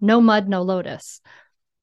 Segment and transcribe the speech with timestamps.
[0.00, 1.20] no mud, no lotus.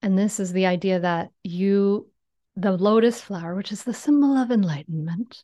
[0.01, 2.09] And this is the idea that you,
[2.55, 5.43] the lotus flower, which is the symbol of enlightenment,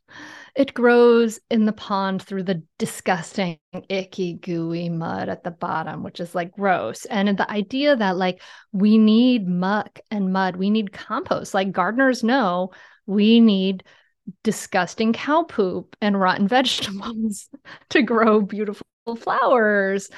[0.56, 3.58] it grows in the pond through the disgusting,
[3.90, 7.06] icky, gooey mud at the bottom, which is like gross.
[7.06, 8.41] And the idea that like
[8.71, 11.54] we need muck and mud, we need compost.
[11.54, 12.71] Like gardeners know
[13.05, 13.84] we need
[14.44, 17.50] disgusting cow poop and rotten vegetables
[17.90, 18.86] to grow beautiful
[19.18, 20.10] flowers.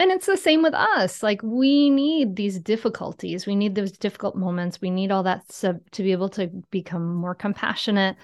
[0.00, 1.22] And it's the same with us.
[1.22, 3.46] Like we need these difficulties.
[3.46, 4.80] We need those difficult moments.
[4.80, 8.16] We need all that sub to be able to become more compassionate,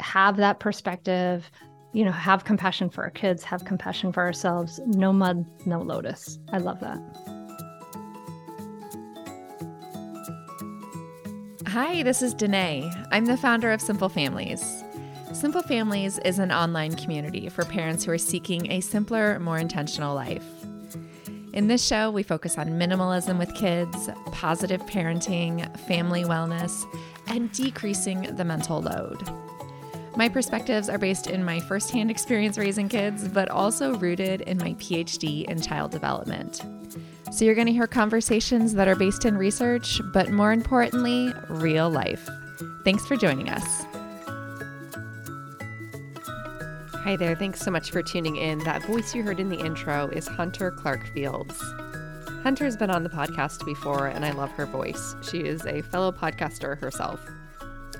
[0.00, 1.50] have that perspective,
[1.94, 4.82] you know, have compassion for our kids, have compassion for ourselves.
[4.84, 6.38] No mud, no lotus.
[6.52, 6.98] I love that.
[11.68, 13.08] Hi, this is Denaye.
[13.10, 14.84] I'm the founder of Simple Families.
[15.32, 20.14] Simple Families is an online community for parents who are seeking a simpler, more intentional
[20.14, 20.57] life.
[21.58, 26.84] In this show, we focus on minimalism with kids, positive parenting, family wellness,
[27.26, 29.28] and decreasing the mental load.
[30.14, 34.74] My perspectives are based in my firsthand experience raising kids, but also rooted in my
[34.74, 36.62] PhD in child development.
[37.32, 41.90] So you're going to hear conversations that are based in research, but more importantly, real
[41.90, 42.30] life.
[42.84, 43.87] Thanks for joining us.
[47.08, 47.34] Hi there.
[47.34, 48.58] Thanks so much for tuning in.
[48.64, 51.58] That voice you heard in the intro is Hunter Clarke-Fields.
[52.42, 55.14] Hunter's been on the podcast before, and I love her voice.
[55.22, 57.18] She is a fellow podcaster herself.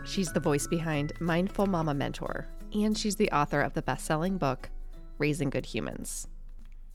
[0.04, 4.36] She's the voice behind Mindful Mama Mentor, and she's the author of the best selling
[4.36, 4.68] book,
[5.16, 6.28] Raising Good Humans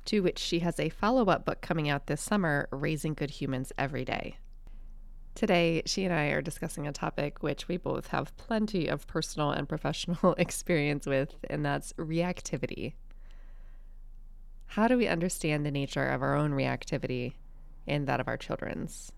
[0.05, 3.71] to which she has a follow up book coming out this summer, Raising Good Humans
[3.77, 4.37] Every Day.
[5.35, 9.51] Today, she and I are discussing a topic which we both have plenty of personal
[9.51, 12.93] and professional experience with, and that's reactivity.
[14.67, 17.33] How do we understand the nature of our own reactivity
[17.87, 19.11] and that of our children's?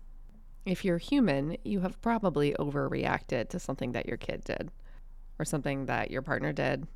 [0.64, 4.70] If you're human, you have probably overreacted to something that your kid did,
[5.38, 6.86] or something that your partner did,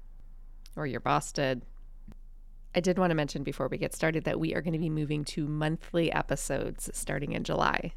[0.76, 1.62] or your boss did,
[2.74, 4.90] I did want to mention before we get started that we are going to be
[4.90, 7.94] moving to monthly episodes starting in July.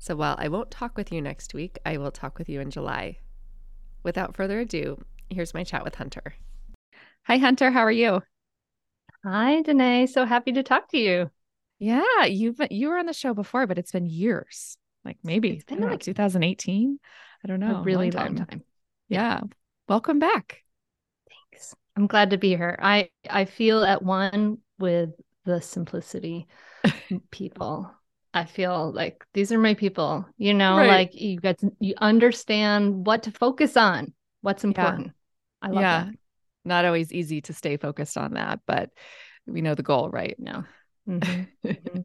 [0.00, 2.70] So while I won't talk with you next week, I will talk with you in
[2.70, 3.18] July.
[4.02, 6.34] Without further ado, here's my chat with Hunter.
[7.24, 7.70] Hi, Hunter.
[7.70, 8.22] How are you?
[9.22, 10.08] Hi, Denaye.
[10.08, 11.30] So happy to talk to you.
[11.78, 14.78] Yeah, you've you were on the show before, but it's been years.
[15.04, 16.98] Like maybe it's been like 2018.
[17.44, 17.76] I don't know.
[17.76, 18.36] A oh, really long time.
[18.36, 18.62] Long time.
[19.10, 19.40] Yeah.
[19.86, 20.62] Welcome back.
[21.28, 21.74] Thanks.
[21.94, 22.78] I'm glad to be here.
[22.80, 25.10] I I feel at one with
[25.44, 26.48] the simplicity
[27.30, 27.92] people.
[28.32, 30.26] I feel like these are my people.
[30.36, 30.88] You know, right.
[30.88, 35.06] like you get to, you understand what to focus on, what's important.
[35.06, 35.12] Yeah.
[35.62, 36.04] I love yeah.
[36.04, 36.14] that.
[36.64, 38.90] Not always easy to stay focused on that, but
[39.46, 40.36] we know the goal, right?
[40.38, 40.64] No.
[41.08, 41.68] Mm-hmm.
[41.68, 42.00] mm-hmm.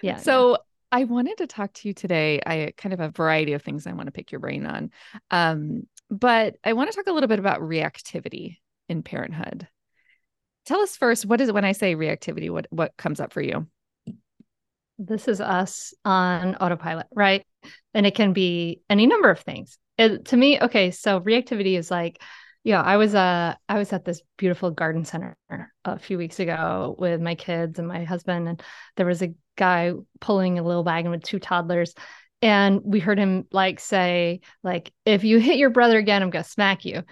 [0.00, 0.16] Yeah.
[0.16, 0.56] So yeah.
[0.92, 2.40] I wanted to talk to you today.
[2.44, 4.90] I kind of have a variety of things I want to pick your brain on.
[5.30, 8.58] Um, but I want to talk a little bit about reactivity
[8.88, 9.66] in parenthood.
[10.66, 12.50] Tell us first, what is it when I say reactivity?
[12.50, 13.66] What what comes up for you?
[15.06, 17.44] This is us on autopilot, right?
[17.94, 19.78] And it can be any number of things.
[19.98, 22.22] It, to me, okay, so reactivity is like,
[22.64, 25.36] yeah, I was uh I was at this beautiful garden center
[25.84, 28.62] a few weeks ago with my kids and my husband, and
[28.96, 31.94] there was a guy pulling a little wagon with two toddlers.
[32.40, 36.44] And we heard him like say, like, if you hit your brother again, I'm gonna
[36.44, 37.02] smack you.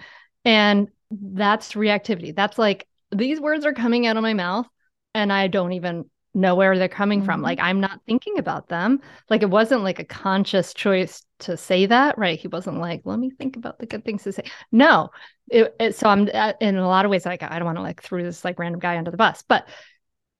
[0.45, 2.33] And that's reactivity.
[2.33, 4.67] That's like these words are coming out of my mouth
[5.13, 7.25] and I don't even know where they're coming mm-hmm.
[7.25, 7.41] from.
[7.41, 9.01] Like I'm not thinking about them.
[9.29, 12.39] Like it wasn't like a conscious choice to say that, right?
[12.39, 14.43] He wasn't like, let me think about the good things to say.
[14.71, 15.09] No.
[15.49, 17.81] It, it, so I'm uh, in a lot of ways like I don't want to
[17.81, 19.67] like throw this like random guy under the bus, but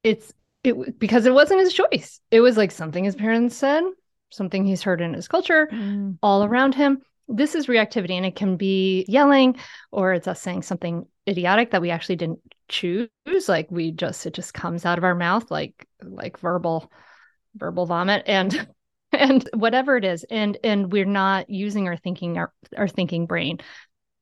[0.03, 2.21] it's it because it wasn't his choice.
[2.29, 3.83] It was like something his parents said,
[4.29, 6.17] something he's heard in his culture, mm.
[6.21, 9.55] all around him this is reactivity and it can be yelling
[9.91, 13.09] or it's us saying something idiotic that we actually didn't choose
[13.47, 16.91] like we just it just comes out of our mouth like like verbal
[17.55, 18.67] verbal vomit and
[19.11, 23.59] and whatever it is and and we're not using our thinking our, our thinking brain.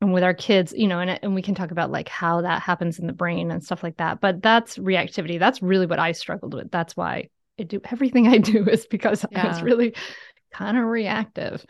[0.01, 2.61] And with our kids you know and, and we can talk about like how that
[2.61, 5.37] happens in the brain and stuff like that but that's reactivity.
[5.37, 6.71] That's really what i struggled with.
[6.71, 7.29] That's why
[7.59, 9.45] i do everything i do is because yeah.
[9.45, 9.93] i was really
[10.51, 11.65] kind of reactive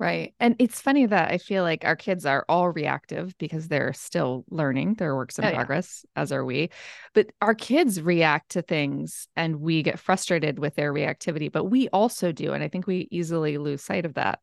[0.00, 0.32] Right.
[0.40, 4.46] And it's funny that I feel like our kids are all reactive because they're still
[4.48, 6.22] learning, their works in oh, progress, yeah.
[6.22, 6.70] as are we.
[7.12, 11.90] But our kids react to things and we get frustrated with their reactivity, but we
[11.90, 12.54] also do.
[12.54, 14.38] And I think we easily lose sight of that.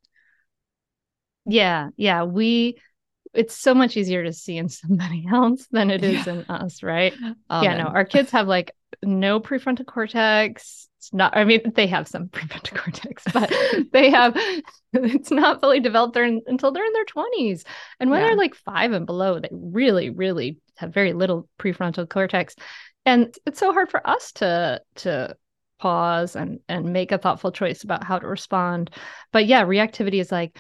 [1.48, 1.90] Yeah.
[1.98, 2.22] Yeah.
[2.22, 2.80] We,
[3.38, 6.34] it's so much easier to see in somebody else than it is yeah.
[6.34, 7.14] in us, right?
[7.50, 8.72] Oh, yeah, no, our kids have like
[9.04, 10.90] no prefrontal cortex.
[10.98, 13.54] It's not, I mean, they have some prefrontal cortex, but
[13.92, 14.36] they have,
[14.94, 17.64] it's not fully developed there until they're in their 20s.
[18.00, 18.28] And when yeah.
[18.28, 22.56] they're like five and below, they really, really have very little prefrontal cortex.
[23.06, 25.36] And it's so hard for us to, to,
[25.80, 28.90] pause and and make a thoughtful choice about how to respond
[29.32, 30.58] but yeah reactivity is like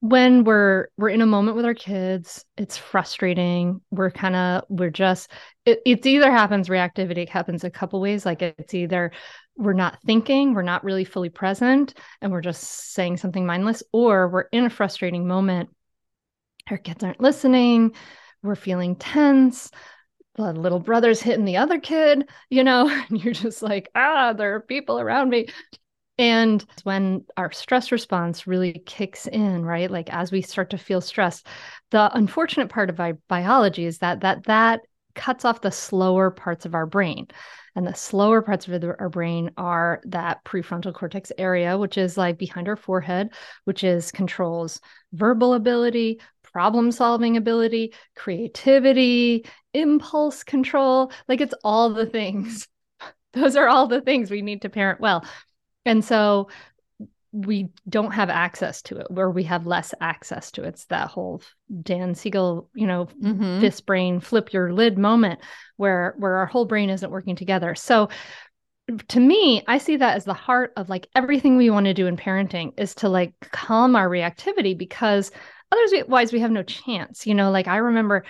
[0.00, 3.80] when we're we're in a moment with our kids it's frustrating.
[3.90, 5.30] We're kind of we're just
[5.64, 9.10] it, it's either happens reactivity it happens a couple ways like it's either
[9.56, 12.62] we're not thinking we're not really fully present and we're just
[12.92, 15.68] saying something mindless or we're in a frustrating moment
[16.70, 17.92] our kids aren't listening
[18.42, 19.70] we're feeling tense
[20.36, 24.54] the little brother's hitting the other kid you know and you're just like ah there
[24.54, 25.48] are people around me
[26.18, 29.90] and when our stress response really kicks in, right?
[29.90, 31.46] Like as we start to feel stressed,
[31.90, 34.80] the unfortunate part of our biology is that that that
[35.14, 37.26] cuts off the slower parts of our brain.
[37.76, 42.38] And the slower parts of our brain are that prefrontal cortex area, which is like
[42.38, 43.30] behind our forehead,
[43.64, 44.80] which is controls
[45.12, 49.44] verbal ability, problem solving ability, creativity,
[49.74, 51.12] impulse control.
[51.28, 52.66] Like it's all the things.
[53.32, 55.24] Those are all the things we need to parent well.
[55.88, 56.48] And so
[57.32, 60.68] we don't have access to it where we have less access to it.
[60.68, 61.42] It's that whole
[61.82, 63.60] Dan Siegel, you know, mm-hmm.
[63.60, 65.40] fist brain flip your lid moment
[65.76, 67.74] where where our whole brain isn't working together.
[67.74, 68.08] So
[69.08, 72.06] to me, I see that as the heart of like everything we want to do
[72.06, 75.30] in parenting is to like calm our reactivity because
[75.70, 77.26] otherwise we have no chance.
[77.26, 78.24] You know, like I remember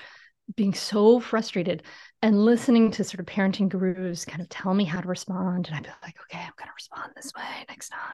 [0.57, 1.83] being so frustrated
[2.23, 5.69] and listening to sort of parenting gurus kind of tell me how to respond.
[5.69, 8.13] And I'd be like, okay, I'm going to respond this way next time.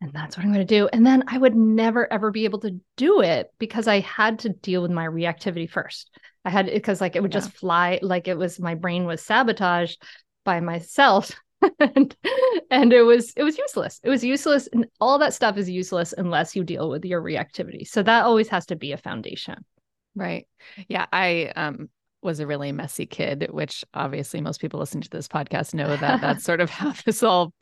[0.00, 0.88] And that's what I'm going to do.
[0.92, 4.50] And then I would never, ever be able to do it because I had to
[4.50, 6.10] deal with my reactivity first.
[6.44, 7.40] I had because like it would yeah.
[7.40, 10.00] just fly, like it was my brain was sabotaged
[10.44, 11.32] by myself.
[11.80, 12.16] and,
[12.70, 14.00] and it was it was useless.
[14.04, 14.68] It was useless.
[14.72, 17.86] And all that stuff is useless unless you deal with your reactivity.
[17.86, 19.64] So that always has to be a foundation.
[20.18, 20.46] Right.
[20.88, 21.06] Yeah.
[21.12, 21.88] I um
[22.22, 26.20] was a really messy kid, which obviously most people listening to this podcast know that
[26.20, 27.54] that's sort of how this all,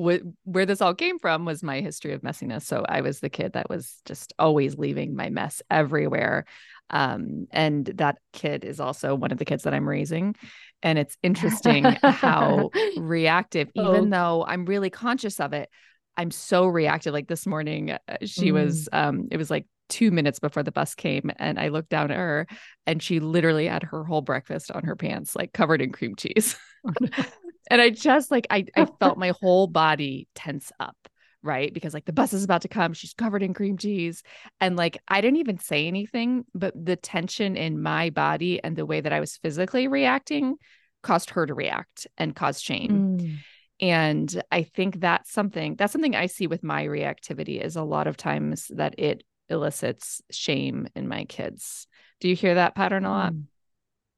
[0.00, 2.62] wh- where this all came from was my history of messiness.
[2.62, 6.44] So I was the kid that was just always leaving my mess everywhere.
[6.90, 10.36] Um, and that kid is also one of the kids that I'm raising.
[10.82, 13.90] And it's interesting how reactive, oh.
[13.90, 15.68] even though I'm really conscious of it,
[16.16, 17.12] I'm so reactive.
[17.12, 18.52] Like this morning, uh, she mm.
[18.52, 22.10] was, um, it was like two minutes before the bus came and I looked down
[22.10, 22.46] at her
[22.86, 26.56] and she literally had her whole breakfast on her pants, like covered in cream cheese.
[27.70, 30.96] and I just like I I felt my whole body tense up,
[31.42, 31.72] right?
[31.72, 34.22] Because like the bus is about to come, she's covered in cream cheese.
[34.60, 38.86] And like I didn't even say anything, but the tension in my body and the
[38.86, 40.56] way that I was physically reacting
[41.02, 43.18] caused her to react and cause shame.
[43.18, 43.36] Mm.
[43.80, 48.06] And I think that's something that's something I see with my reactivity is a lot
[48.06, 51.86] of times that it elicits shame in my kids.
[52.20, 53.32] Do you hear that pattern a lot?
[53.32, 53.44] Mm.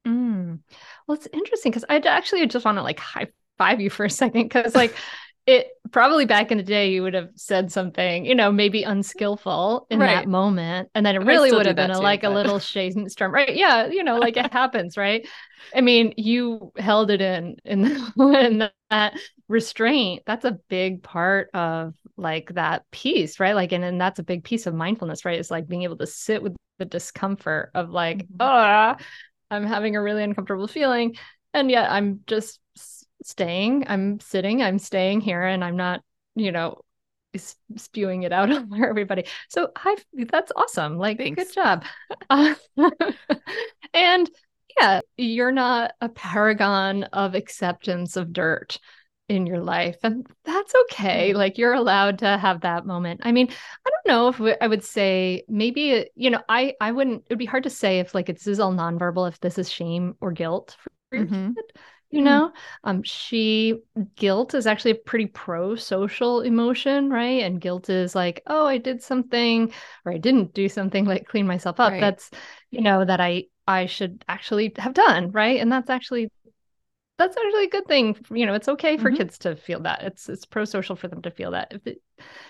[0.07, 0.59] Mm.
[1.05, 3.27] Well, it's interesting because I actually just want to like high
[3.57, 4.95] five you for a second because like
[5.47, 9.87] it probably back in the day you would have said something you know maybe unskillful
[9.89, 10.07] in right.
[10.07, 12.31] that moment and then it really would have been a, too, like but...
[12.31, 15.25] a little shade storm right yeah you know like it happens right
[15.73, 17.85] i mean you held it in in,
[18.17, 19.13] in that
[19.47, 23.55] restraint that's a big part of like that piece right?
[23.55, 25.39] Like and, and that's a big piece of mindfulness right?
[25.39, 28.35] It's like being able to sit with the discomfort of like mm-hmm.
[28.39, 28.95] oh
[29.49, 31.15] i'm having a really uncomfortable feeling
[31.53, 32.59] and yet i'm just
[33.23, 36.01] staying i'm sitting i'm staying here and i'm not
[36.35, 36.79] you know
[37.75, 39.25] spewing it out over everybody.
[39.49, 39.95] So i
[40.31, 41.43] that's awesome like Thanks.
[41.43, 41.85] good job.
[42.29, 42.55] Uh,
[43.93, 44.29] and
[44.79, 48.79] yeah you're not a paragon of acceptance of dirt
[49.29, 51.37] in your life and that's okay mm-hmm.
[51.37, 53.49] like you're allowed to have that moment i mean
[53.85, 57.37] i don't know if i would say maybe you know i i wouldn't it would
[57.37, 60.31] be hard to say if like this is all nonverbal if this is shame or
[60.31, 61.53] guilt for your mm-hmm.
[61.53, 61.65] kid
[62.09, 62.25] you mm-hmm.
[62.25, 62.51] know
[62.85, 63.79] um she
[64.15, 69.03] guilt is actually a pretty pro-social emotion right and guilt is like oh i did
[69.03, 69.73] something
[70.05, 71.99] or i didn't do something like clean myself up right.
[71.99, 72.31] that's
[72.71, 76.29] you know that i i should actually have done right and that's actually
[77.17, 79.17] that's actually a good thing you know it's okay for mm-hmm.
[79.17, 82.01] kids to feel that it's it's pro-social for them to feel that if it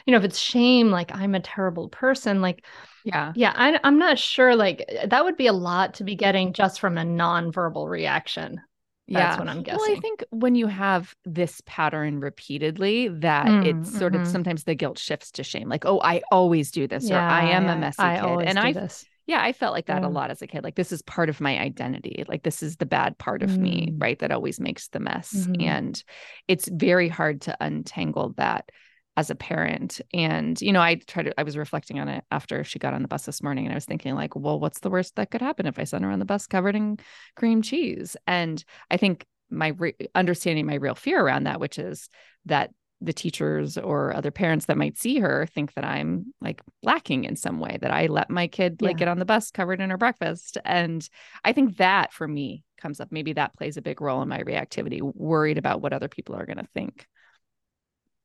[0.06, 2.66] you know if it's shame like i'm a terrible person like
[3.04, 6.54] yeah yeah I, i'm not sure like that would be a lot to be getting
[6.54, 8.62] just from a non-verbal reaction
[9.10, 9.40] that's yeah.
[9.40, 9.80] what I'm guessing.
[9.80, 14.24] Well, I think when you have this pattern repeatedly, that mm, it's sort mm-hmm.
[14.24, 15.70] of sometimes the guilt shifts to shame.
[15.70, 18.48] Like, oh, I always do this, yeah, or I am yeah, a messy I kid.
[18.50, 19.06] and I, this.
[19.28, 20.08] Yeah, I felt like that Yeah.
[20.08, 20.64] a lot as a kid.
[20.64, 22.24] Like this is part of my identity.
[22.28, 24.02] Like this is the bad part of me, Mm.
[24.02, 24.18] right?
[24.20, 25.34] That always makes the mess.
[25.34, 25.62] Mhm.
[25.64, 26.04] And
[26.48, 28.70] it's very hard to untangle that
[29.18, 30.00] as a parent.
[30.14, 33.02] And, you know, I tried to, I was reflecting on it after she got on
[33.02, 35.42] the bus this morning and I was thinking, like, well, what's the worst that could
[35.42, 36.98] happen if I send her on the bus covered in
[37.36, 38.16] cream cheese?
[38.28, 42.10] And I think my re- understanding my real fear around that, which is
[42.46, 47.26] that the teachers or other parents that might see her think that I'm like lacking
[47.26, 48.98] in some way, that I let my kid like Yeah.
[48.98, 50.58] get on the bus covered in her breakfast.
[50.66, 51.08] And
[51.44, 53.12] I think that for me comes up.
[53.12, 56.46] Maybe that plays a big role in my reactivity, worried about what other people are
[56.46, 57.06] going to think.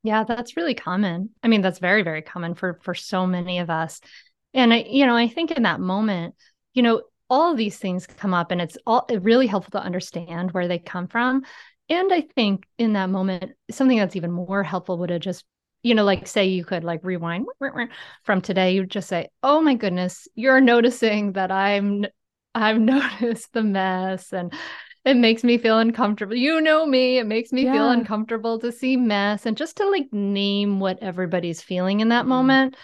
[0.02, 1.30] Yeah, that's really common.
[1.42, 4.00] I mean, that's very, very common for for so many of us.
[4.54, 6.34] And I, you know, I think in that moment,
[6.74, 10.50] you know, all of these things come up and it's all really helpful to understand
[10.52, 11.44] where they come from.
[11.92, 15.44] And I think in that moment, something that's even more helpful would have just,
[15.82, 17.46] you know, like say you could like rewind
[18.24, 22.06] from today, you just say, "Oh my goodness, you're noticing that I'm
[22.54, 24.52] I've noticed the mess and
[25.04, 26.34] it makes me feel uncomfortable.
[26.36, 30.12] You know me, it makes me feel uncomfortable to see mess and just to like
[30.12, 32.28] name what everybody's feeling in that Mhm.
[32.28, 32.76] moment.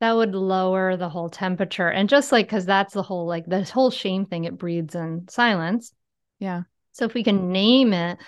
[0.00, 1.88] That would lower the whole temperature.
[1.90, 5.28] And just like cuz that's the whole like this whole shame thing it breeds in
[5.28, 5.92] silence.
[6.40, 6.64] Yeah.
[6.94, 8.18] So if we can name it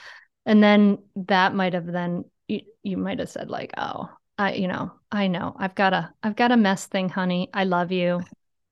[0.47, 4.69] and then that might have then you, you might have said like, "Oh, I you
[4.69, 5.55] know, I know.
[5.59, 7.51] I've got a I've got a mess thing, honey.
[7.55, 8.27] I love you.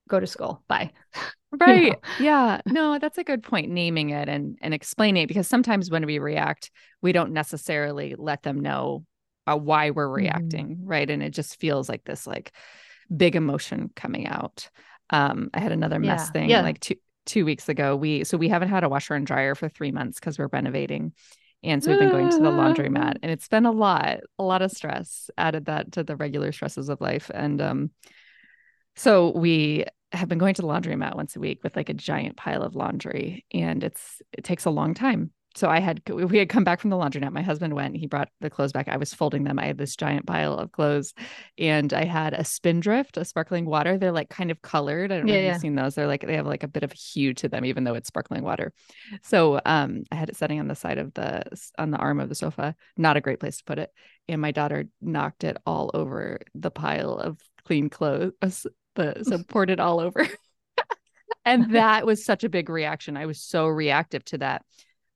[0.09, 0.63] Go to school.
[0.69, 0.93] Bye."
[1.61, 1.99] Right.
[1.99, 2.03] know?
[2.19, 2.61] Yeah.
[2.67, 3.71] No, that's a good point.
[3.71, 6.71] Naming it and and explaining it because sometimes when we react,
[7.01, 9.05] we don't necessarily let them know
[9.47, 10.65] uh, why we're Mhm.
[10.65, 11.09] reacting, right?
[11.09, 12.53] And it just feels like this like
[13.15, 14.71] big emotion coming out.
[15.11, 16.61] Um, I had another mess Yeah, thing yeah.
[16.61, 17.97] like two two weeks ago.
[17.97, 21.13] We so we haven't had a washer and dryer for three months because we're renovating.
[21.63, 24.61] And so we've been going to the laundromat and it's been a lot, a lot
[24.61, 25.31] of stress.
[25.39, 27.31] Added that to the regular stresses of life.
[27.33, 27.91] And um
[28.97, 32.37] so we have been going to the laundromat once a week with like a giant
[32.37, 35.31] pile of laundry and it's it takes a long time.
[35.57, 37.33] So I had we had come back from the laundromat.
[37.33, 38.89] My husband went, he brought the clothes back.
[38.89, 39.59] I was folding them.
[39.59, 41.15] I had this giant pile of clothes
[41.59, 43.97] and I had a spindrift, a sparkling water.
[43.97, 45.13] They're like kind of colored.
[45.13, 45.45] I don't know Yeah, if yeah.
[45.45, 45.95] you've seen those.
[45.95, 48.43] They're like they have like a bit of hue to them, even though it's sparkling
[48.43, 48.73] water.
[49.23, 51.45] So um I had it setting on the side of the
[51.79, 52.75] on the arm of the sofa.
[52.97, 53.93] Not a great place to put it.
[54.29, 58.33] And my daughter knocked it all over the pile of clean clothes.
[58.97, 60.25] The so poured it all over.
[61.45, 63.17] and that was such a big reaction.
[63.17, 64.65] I was so reactive to that.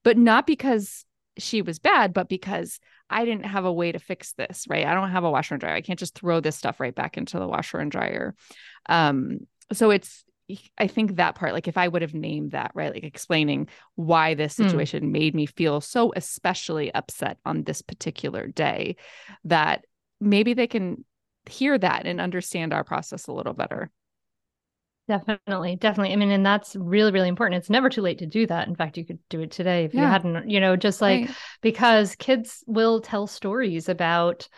[0.05, 1.05] But not because
[1.38, 4.87] she was bad, but because I didn't have a way to fix this, right?
[4.87, 5.75] I don't have a washer and dryer.
[5.75, 8.35] I can't just throw this stuff right back into the washer and dryer.
[8.87, 9.40] Um,
[9.73, 10.25] so it's
[10.78, 14.33] I think that part, like if I would have named that, right, like explaining why
[14.33, 14.62] this Hmm.
[14.62, 18.97] situation made me feel so especially upset on this particular day,
[19.45, 19.85] that
[20.21, 21.05] maybe they can
[21.47, 23.90] hear that and understand our process a little better.
[25.08, 26.12] Definitely, definitely.
[26.12, 27.58] I mean, and that's really, really important.
[27.58, 28.68] It's never too late to do that.
[28.68, 31.36] In fact, you could do it today if you hadn't, you know, just like Right.
[31.62, 34.48] because kids will tell stories about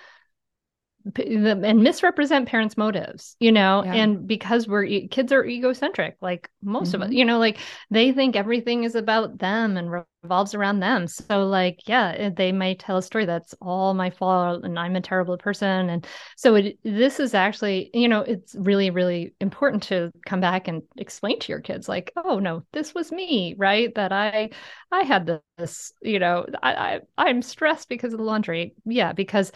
[1.16, 3.94] and misrepresent parents' motives, you know, Yeah.
[3.94, 7.14] and because we're kids are egocentric, like most of us, Mhm.
[7.14, 7.58] you know, like
[7.90, 11.06] they think everything is about them and revolves around them.
[11.06, 14.96] So, like, yeah, eh, they might tell a story that's all my fault and I'm
[14.96, 15.88] a terrible person.
[15.88, 20.68] And so, it, this is actually, you know, it's really, really important to come back
[20.68, 23.94] and explain to your kids, like, oh no, this was me, right?
[23.94, 24.50] That I,
[24.92, 28.74] I had this, you know, I, I I'm stressed because of the laundry.
[28.84, 29.52] Yeah, because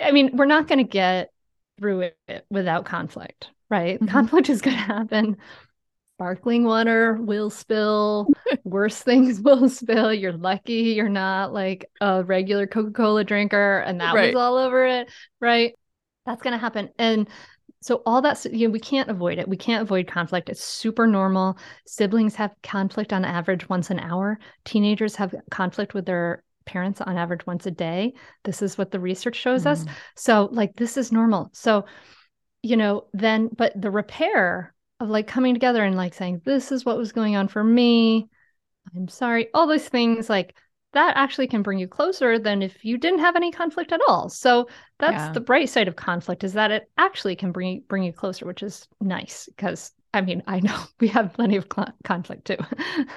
[0.00, 1.30] I mean, we're not going to get
[1.78, 4.00] through it without conflict, right?
[4.00, 4.08] Mhm.
[4.08, 5.36] Conflict is going to happen.
[6.22, 8.32] Sparkling water will spill,
[8.64, 10.14] worse things will spill.
[10.14, 14.32] You're lucky you're not like a regular Coca Cola drinker and that Right.
[14.32, 15.10] was all over it,
[15.40, 15.74] right?
[16.24, 16.90] That's going to happen.
[16.98, 17.28] And
[17.80, 21.06] so all that's you know we can't avoid it we can't avoid conflict it's super
[21.08, 27.00] normal siblings have conflict on average once an hour teenagers have conflict with their parents
[27.00, 28.12] on average once a day
[28.44, 29.88] this is what the research shows us Mhm.
[30.14, 31.86] so like this is normal so
[32.62, 36.84] you know then but the repair of like coming together and like saying this is
[36.84, 38.28] what was going on for me
[38.96, 40.56] i'm sorry all those things like
[40.92, 44.28] that actually can bring you closer than if you didn't have any conflict at all
[44.28, 44.68] so
[44.98, 45.32] that's Yeah.
[45.32, 48.62] the bright side of conflict is that it actually can bring bring you closer which
[48.62, 52.56] is nice because i mean i know we have plenty of cl- conflict too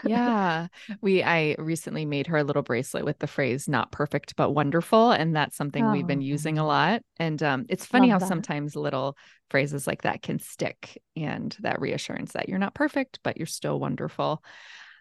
[0.04, 0.68] yeah
[1.02, 5.12] we i recently made her a little bracelet with the phrase not perfect but wonderful
[5.12, 6.68] and that's something we've been using a Oh.
[6.68, 8.28] lot and um, it's funny Love how that.
[8.28, 9.18] sometimes little
[9.50, 13.80] phrases like that can stick and that reassurance that you're not perfect but you're still
[13.80, 14.44] wonderful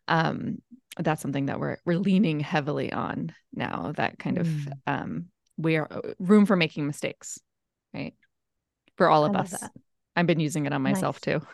[0.08, 0.58] um,
[0.98, 4.72] that's something that we're we're leaning heavily on now that kind of Mm.
[4.86, 5.24] um,
[5.56, 7.38] we are room for making mistakes
[7.94, 8.14] right
[8.96, 9.72] for all of us that.
[10.16, 11.40] i've been using it on myself Nice.
[11.40, 11.46] too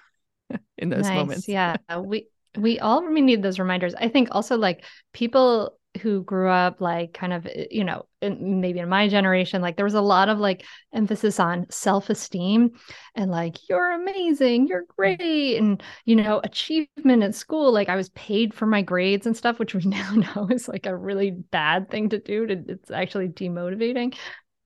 [0.79, 1.15] in those nice.
[1.15, 1.49] moments.
[1.49, 1.77] Yeah.
[1.99, 3.95] We we all need those reminders.
[3.95, 8.61] I think also like people who grew up like kind of eh, you know in,
[8.61, 12.71] maybe in my generation like there was a lot of like emphasis on self-esteem
[13.17, 18.09] and like you're amazing you're great and you know achievement at school like i was
[18.11, 21.91] paid for my grades and stuff which we now know is like a really bad
[21.91, 24.15] thing to do to, it's actually demotivating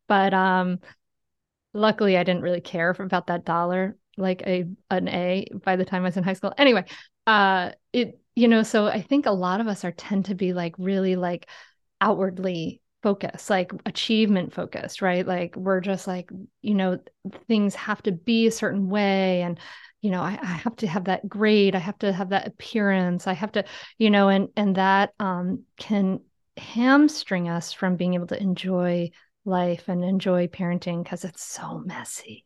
[0.08, 0.78] but um
[1.72, 6.02] luckily i didn't really care about that dollar like a an a by the time
[6.02, 6.52] i was in high school.
[6.58, 6.84] Anyway
[7.26, 10.52] uh it you know so i think a lot of us are tend to be
[10.52, 11.48] like really like
[12.00, 15.26] outwardly focused like achievement focused right?
[15.26, 16.30] Like we're just like
[16.62, 16.98] you know
[17.48, 19.58] things have to be a certain way and
[20.00, 23.26] you know I, I have to have that grade i have to have that appearance
[23.26, 23.64] i have to
[23.98, 26.20] you know and and that um can
[26.58, 29.10] hamstring us from being able to enjoy
[29.46, 32.44] life and enjoy parenting because it's so messy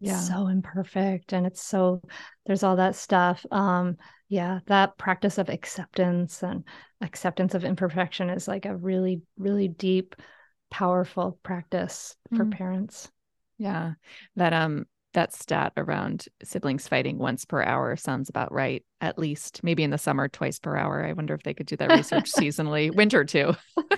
[0.00, 0.18] yeah.
[0.18, 2.00] so imperfect and it's so
[2.46, 3.96] there's all that stuff um
[4.28, 6.64] yeah that practice of acceptance and
[7.00, 10.16] acceptance of imperfection is like a really really deep
[10.70, 12.52] powerful practice for mm.
[12.56, 13.10] parents
[13.58, 13.92] yeah
[14.36, 19.62] that um that stat around siblings fighting once per hour sounds about right at least
[19.62, 22.32] maybe in the summer twice per hour i wonder if they could do that research
[22.36, 23.54] seasonally winter too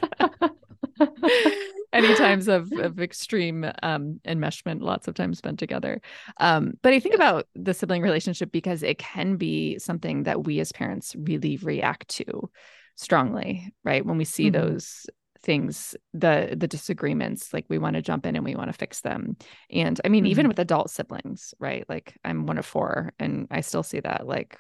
[1.93, 6.01] any times of, of extreme um, enmeshment, lots of time spent together.
[6.39, 7.21] Um, but I think yes.
[7.21, 12.09] about the sibling relationship because it can be something that we as parents really react
[12.09, 12.51] to
[12.95, 14.05] strongly, right?
[14.05, 14.61] When we see mm-hmm.
[14.61, 15.07] those
[15.43, 19.03] things the the disagreements like we want to jump in and we want to fix
[19.03, 19.37] them
[19.71, 20.33] and i mean mm-hmm.
[20.33, 24.27] even with adult siblings right like i'm one of four and i still see that
[24.27, 24.59] like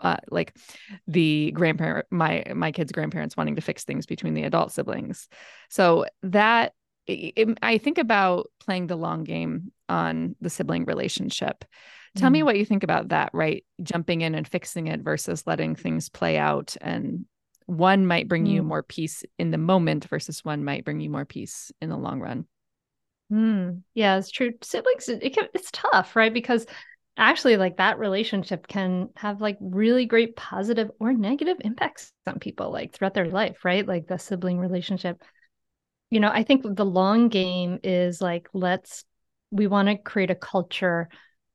[0.00, 0.56] uh, like
[1.06, 5.28] the grandparent my my kids grandparents wanting to fix things between the adult siblings
[5.68, 6.72] so that
[7.06, 11.64] it, i think about playing the long game on the sibling relationship
[12.16, 12.34] tell mm.
[12.34, 16.08] me what you think about that right jumping in and fixing it versus letting things
[16.08, 17.24] play out and
[17.66, 18.52] one might bring mm.
[18.52, 21.96] you more peace in the moment versus one might bring you more peace in the
[21.96, 22.46] long run
[23.32, 23.80] mm.
[23.94, 26.66] yeah it's true siblings it can, it's tough right because
[27.18, 32.70] actually like that relationship can have like really great positive or negative impacts on people
[32.70, 33.86] like throughout their life right?
[33.86, 35.22] Like the sibling relationship.
[36.10, 39.04] You know i think the long game is like let's
[39.50, 41.10] we want to create a culture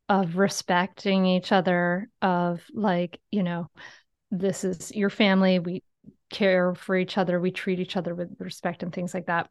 [0.10, 3.69] of respecting each other of like you know
[4.30, 5.84] this is your family we
[6.30, 9.49] care for each other we treat each other with respect and things like that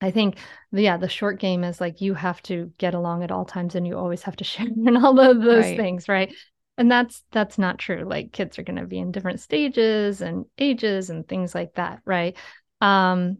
[0.00, 0.38] I think,
[0.72, 3.86] yeah, the short game is like you have to get along at all times and
[3.86, 5.76] you always have to share and all of those right.
[5.76, 6.34] things, right?
[6.78, 8.04] And that's that's not true.
[8.06, 12.00] Like kids are going to be in different stages and ages and things like that,
[12.06, 12.36] right?
[12.80, 13.38] Um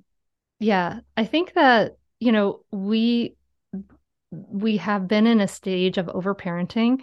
[0.58, 3.36] yeah, I think that, you know, we
[4.30, 7.02] we have been in a stage of overparenting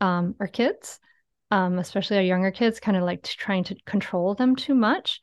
[0.00, 0.98] um our kids,
[1.50, 5.20] um especially our younger kids kind of like trying to control them too much.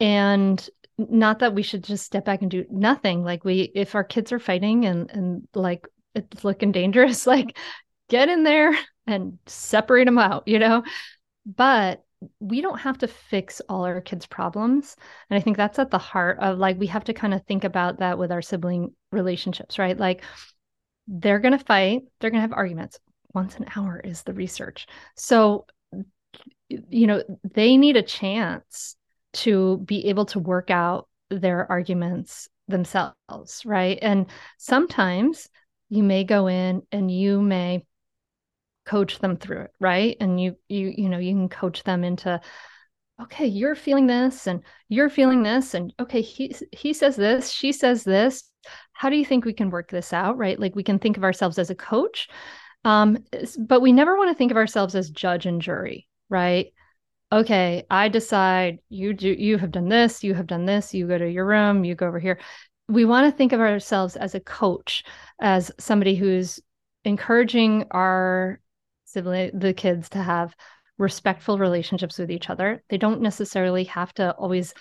[0.00, 3.24] And not that we should just step back and do nothing.
[3.24, 7.56] Like we if our kids are fighting and and like it's looking dangerous like
[8.08, 8.76] get in there
[9.06, 10.84] and separate them out you know?
[11.46, 12.04] But
[12.38, 14.96] we don't have to fix all our kids problems.
[15.28, 17.64] And i think that's at the heart of like we have to kind of think
[17.64, 19.98] about that with our sibling relationships right?
[19.98, 20.22] Like
[21.08, 22.98] they're going to fight they're going to have arguments.
[23.34, 24.86] Once an hour is the research.
[25.16, 25.64] So
[26.68, 27.22] you know
[27.54, 28.96] they need a chance
[29.32, 33.98] to be able to work out their arguments themselves, right?
[34.02, 34.26] And
[34.58, 35.48] sometimes
[35.88, 37.84] you may go in and you may
[38.84, 40.16] coach them through it, right?
[40.20, 42.40] And you you you know, you can coach them into
[43.20, 47.72] okay, you're feeling this and you're feeling this and okay, he he says this, she
[47.72, 48.44] says this.
[48.92, 50.58] How do you think we can work this out, right?
[50.58, 52.28] Like we can think of ourselves as a coach.
[52.84, 53.18] Um,
[53.58, 56.72] but we never want to think of ourselves as judge and jury, right?
[57.32, 61.16] Okay, I decide you do you have done this, you have done this, you go
[61.16, 62.38] to your room, you go over here.
[62.88, 65.02] We want to think of ourselves as a coach,
[65.40, 66.60] as somebody who's
[67.04, 68.60] encouraging our
[69.06, 70.54] sibling the kids to have
[70.98, 72.82] respectful relationships with each other.
[72.90, 74.74] They don't necessarily have to always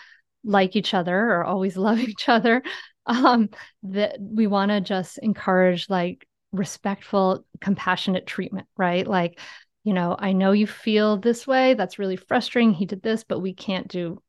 [0.44, 2.62] like each other or always love each other.
[3.06, 3.50] Um,
[3.84, 9.08] that we want to just encourage like respectful, compassionate treatment, right?
[9.08, 9.40] Like
[9.84, 11.74] you know, I know you feel this way.
[11.74, 12.74] That's really frustrating.
[12.74, 14.22] He did this, but we can't do,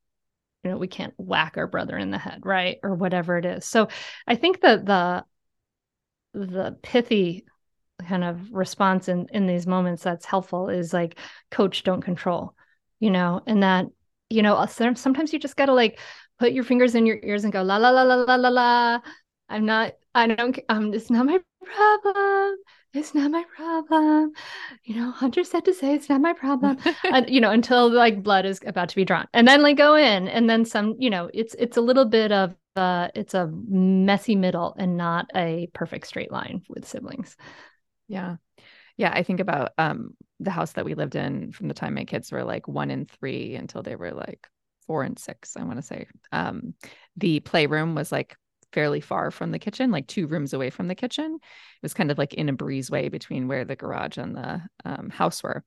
[0.64, 2.78] you know, we can't whack our brother in the head, right?
[2.82, 3.66] Or whatever it is.
[3.66, 3.88] So
[4.26, 5.24] I think that the
[6.34, 7.44] the pithy
[8.06, 11.18] kind of response in in these moments that's helpful is like
[11.50, 12.54] coach don't control
[13.00, 13.86] you know and that
[14.30, 16.00] you know uh, sometimes you just got to like
[16.38, 19.00] put your fingers in your ears and go la la la la la la la
[19.52, 22.56] i'm not I don't, um, it's not my problem.
[22.94, 24.32] It's not my problem.
[24.84, 26.76] You know, Hunter said to say it's not my problem.
[27.04, 29.94] and, you know, until like blood is about to be drawn and then like go
[29.94, 33.46] in and then some, you know, it's, it's a little bit of, uh, it's a
[33.46, 37.36] messy middle and not a perfect straight line with siblings.
[38.08, 38.36] Yeah.
[38.98, 39.12] Yeah.
[39.14, 42.30] I think about, um, the house that we lived in from the time my kids
[42.30, 44.46] were like one and three until they were like
[44.86, 46.08] four and six, I want to say.
[46.32, 46.74] Um,
[47.16, 48.36] the playroom was like
[48.72, 51.34] fairly far from the kitchen, like two rooms away from the kitchen.
[51.34, 55.10] It was kind of like in a breezeway between where the garage and the um,
[55.10, 55.64] house were.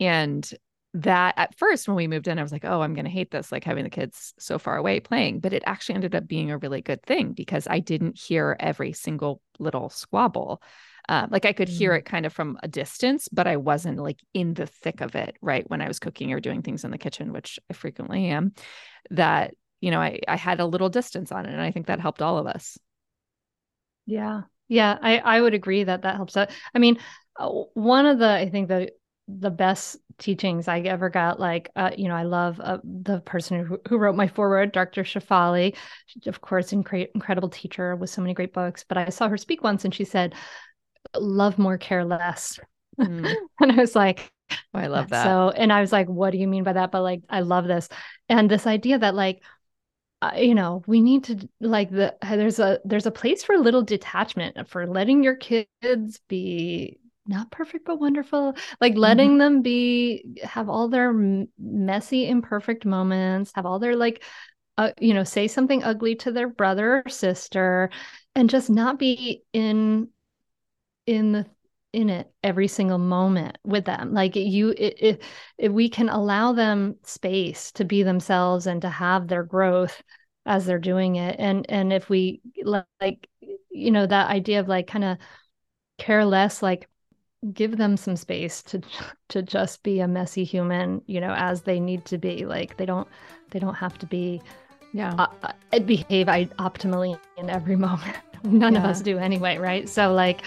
[0.00, 0.48] And
[0.94, 3.30] that at first, when we moved in, I was like, oh, I'm going to hate
[3.30, 5.40] this, like having the kids so far away playing.
[5.40, 8.92] But it actually ended up being a really good thing because I didn't hear every
[8.92, 10.62] single little squabble.
[11.08, 11.98] Uh, like I could hear mm.
[11.98, 15.36] it kind of from a distance, but I wasn't like in the thick of it,
[15.40, 15.68] right?
[15.68, 18.52] When I was cooking or doing things in the kitchen, which I frequently am,
[19.10, 21.52] that you know, I, I had a little distance on it.
[21.52, 22.78] And I think that helped all of us.
[24.06, 24.42] Yeah.
[24.68, 24.98] Yeah.
[25.00, 26.50] I, I would agree that that helps out.
[26.74, 26.98] I mean,
[27.38, 28.90] uh, one of the, I think the,
[29.28, 33.64] the best teachings I ever got, like, uh, you know, I love uh, the person
[33.64, 35.04] who, who wrote my foreword, Dr.
[35.04, 35.76] Shefali,
[36.26, 38.84] of course, incre- incredible teacher with so many great books.
[38.88, 40.34] But I saw her speak once and she said,
[41.14, 42.58] love more, care less.
[42.98, 43.32] Mm.
[43.60, 45.24] and I was like, oh, I love that.
[45.24, 46.90] So, and I was like, what do you mean by that?
[46.90, 47.88] But like, I love this.
[48.28, 49.42] And this idea that like,
[50.20, 53.60] uh, you know we need to like the there's a there's a place for a
[53.60, 59.38] little detachment for letting your kids be not perfect but wonderful like letting mm-hmm.
[59.38, 61.12] them be have all their
[61.58, 64.24] messy imperfect moments have all their like
[64.78, 67.90] uh, you know say something ugly to their brother or sister
[68.34, 70.08] and just not be in
[71.06, 71.46] in the
[71.92, 74.12] in it every single moment with them.
[74.12, 75.18] Like you if,
[75.56, 80.02] if we can allow them space to be themselves and to have their growth
[80.44, 81.36] as they're doing it.
[81.38, 83.28] And and if we like
[83.70, 85.18] you know that idea of like kind of
[85.98, 86.88] care less like
[87.52, 88.82] give them some space to
[89.28, 92.44] to just be a messy human you know as they need to be.
[92.44, 93.08] Like they don't
[93.50, 94.42] they don't have to be
[94.92, 95.14] yeah.
[95.18, 98.16] uh, uh behave optimally in every moment.
[98.44, 98.78] None yeah.
[98.80, 99.88] of us do anyway right?
[99.88, 100.42] So like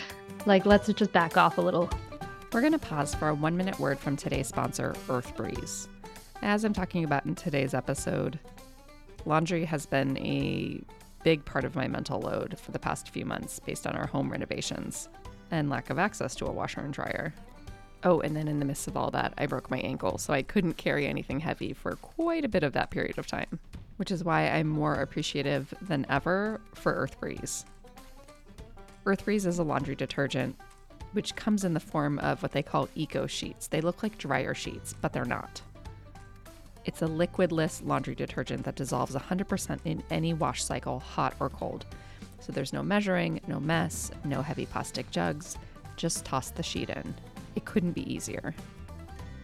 [0.46, 1.90] like, let's just back off a little.
[2.52, 5.88] We're going to pause for a one minute word from today's sponsor, Earth Breeze.
[6.42, 8.40] As I'm talking about in today's episode,
[9.26, 10.82] laundry has been a
[11.24, 14.32] big part of my mental load for the past few months based on our home
[14.32, 15.08] renovations
[15.52, 17.34] and lack of access to a washer and dryer.
[18.04, 20.42] Oh, and then in the midst of all that, I broke my ankle, so I
[20.42, 23.60] couldn't carry anything heavy for quite a bit of that period of time,
[23.98, 27.66] which is why I'm more appreciative than ever for Earth Breeze.
[29.06, 30.56] Earthbreeze is a laundry detergent
[31.14, 33.68] which comes in the form of what they call eco sheets.
[33.68, 35.62] They look like dryer sheets, but they're not.
[36.86, 41.86] It's a liquidless laundry detergent that dissolves 100% in any wash cycle, hot or cold.
[42.40, 45.58] So there's no measuring, no mess, no heavy plastic jugs.
[45.96, 47.14] Just toss the sheet in.
[47.56, 48.56] It couldn't be easier.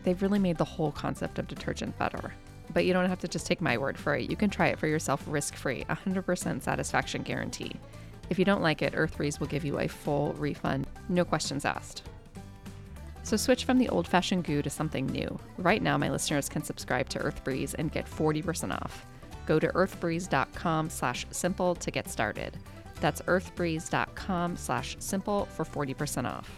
[0.04, 2.34] They've really made the whole concept of detergent better.
[2.74, 4.30] But you don't have to just take my word for it.
[4.30, 7.74] You can try it for yourself risk free, 100% satisfaction guarantee.
[8.29, 12.03] If you don't like it, Earthbreeze will give you a full refund, no questions asked.
[13.23, 15.37] So switch from the old-fashioned goo to something new.
[15.57, 19.05] Right now, my listeners can subscribe to Earthbreeze and get 40% off.
[19.45, 22.57] Go to earthbreeze.com slash simple to get started.
[22.99, 26.49] That's earthbreeze.com slash simple for 40% off.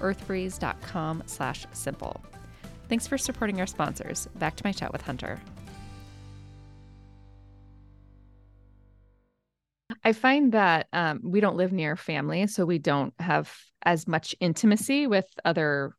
[0.00, 2.20] earthbreeze.com slash simple.
[2.88, 4.26] Thanks for supporting our sponsors.
[4.36, 5.40] Back to my chat with Hunter.
[10.04, 14.34] I find that um, we don't live near family, so we don't have as much
[14.40, 15.94] intimacy with other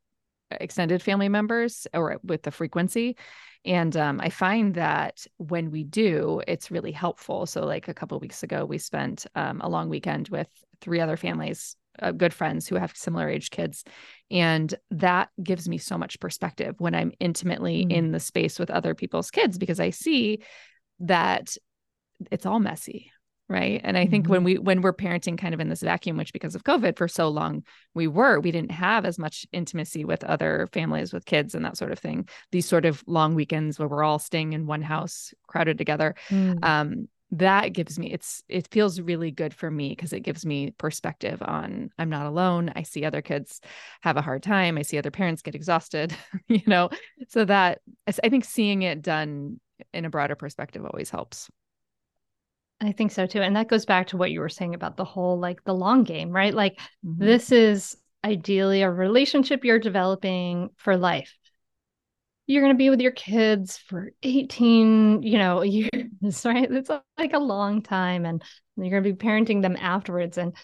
[0.51, 3.17] extended family members or with the frequency.
[3.65, 7.45] And um, I find that when we do, it's really helpful.
[7.45, 10.47] So, like a couple weeks ago, we spent um, a long weekend with
[10.79, 13.83] three other families, uh, good friends who have similar age kids.
[14.31, 17.91] And that gives me so much perspective when I'm intimately mm.
[17.91, 20.41] in the space with other people's kids because I see
[21.01, 21.55] that
[22.31, 23.11] it's all messy
[23.49, 23.81] right?
[23.83, 24.31] And i think mm-hmm.
[24.31, 27.07] when we when we're parenting kind of in this vacuum which because of covid for
[27.07, 31.55] so long we were we didn't have as much intimacy with other families with kids
[31.55, 32.27] and that sort of thing.
[32.51, 36.63] These sort of long weekends where we're all staying in one house crowded together mm.
[36.63, 40.71] um, that gives me it's it feels really good for me because it gives me
[40.71, 42.71] perspective on i'm not alone.
[42.75, 43.61] I see other kids
[44.01, 44.77] have a hard time.
[44.77, 46.15] I see other parents get exhausted
[46.47, 46.89] you know?
[47.27, 49.59] So that i think seeing it done
[49.93, 51.49] in a broader perspective always helps
[52.81, 53.41] I think so too.
[53.41, 56.03] And that goes back to what you were saying about the whole like the long
[56.03, 56.53] game, right?
[56.53, 57.23] Like mm-hmm.
[57.23, 61.35] this is ideally a relationship you're developing for life.
[62.47, 66.71] You're going to be with your kids for 18, you know, years, right?
[66.71, 68.43] It's like a long time and
[68.77, 70.55] you're going to be parenting them afterwards and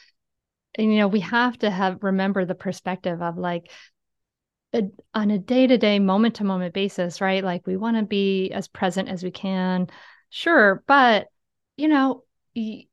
[0.78, 3.71] and you know we have to have remember the perspective of like
[4.73, 9.23] a, on a day-to-day moment-to-moment basis right like we want to be as present as
[9.23, 9.88] we can
[10.30, 11.28] sure but
[11.78, 12.24] you know
[12.56, 12.86] y-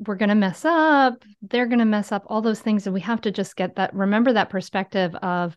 [0.00, 3.00] we're going to mess up they're going to mess up all those things and we
[3.00, 5.56] have to just get that remember that perspective of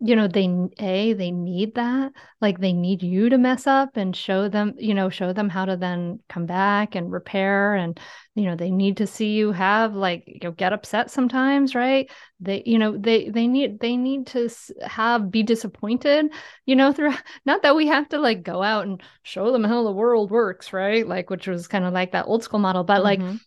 [0.00, 4.14] you know they a they need that like they need you to mess up and
[4.14, 7.98] show them you know show them how to then come back and repair and
[8.36, 12.10] you know they need to see you have like you know get upset sometimes right
[12.38, 14.48] they you know they they need they need to
[14.86, 16.26] have be disappointed
[16.64, 17.12] you know through
[17.44, 20.72] not that we have to like go out and show them how the world works
[20.72, 23.26] right like which was kind of like that old school model but mm-hmm.
[23.26, 23.40] like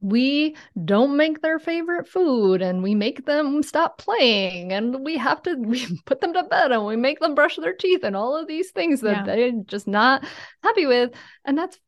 [0.00, 5.42] we don't make their favorite food and we make them stop playing and we have
[5.42, 8.36] to we put them to bed and we make them brush their teeth and all
[8.36, 9.22] of these things that yeah.
[9.24, 10.24] they're just not
[10.62, 11.12] happy with.
[11.44, 11.78] And that's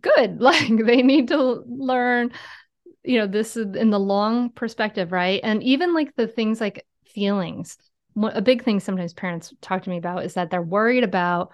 [0.00, 0.40] good.
[0.46, 2.32] Like they need to learn
[3.02, 5.40] you know this is in the long perspective right?
[5.42, 7.78] And even like the things like feelings.
[8.18, 11.52] A big thing sometimes parents talk to me about is that they're worried about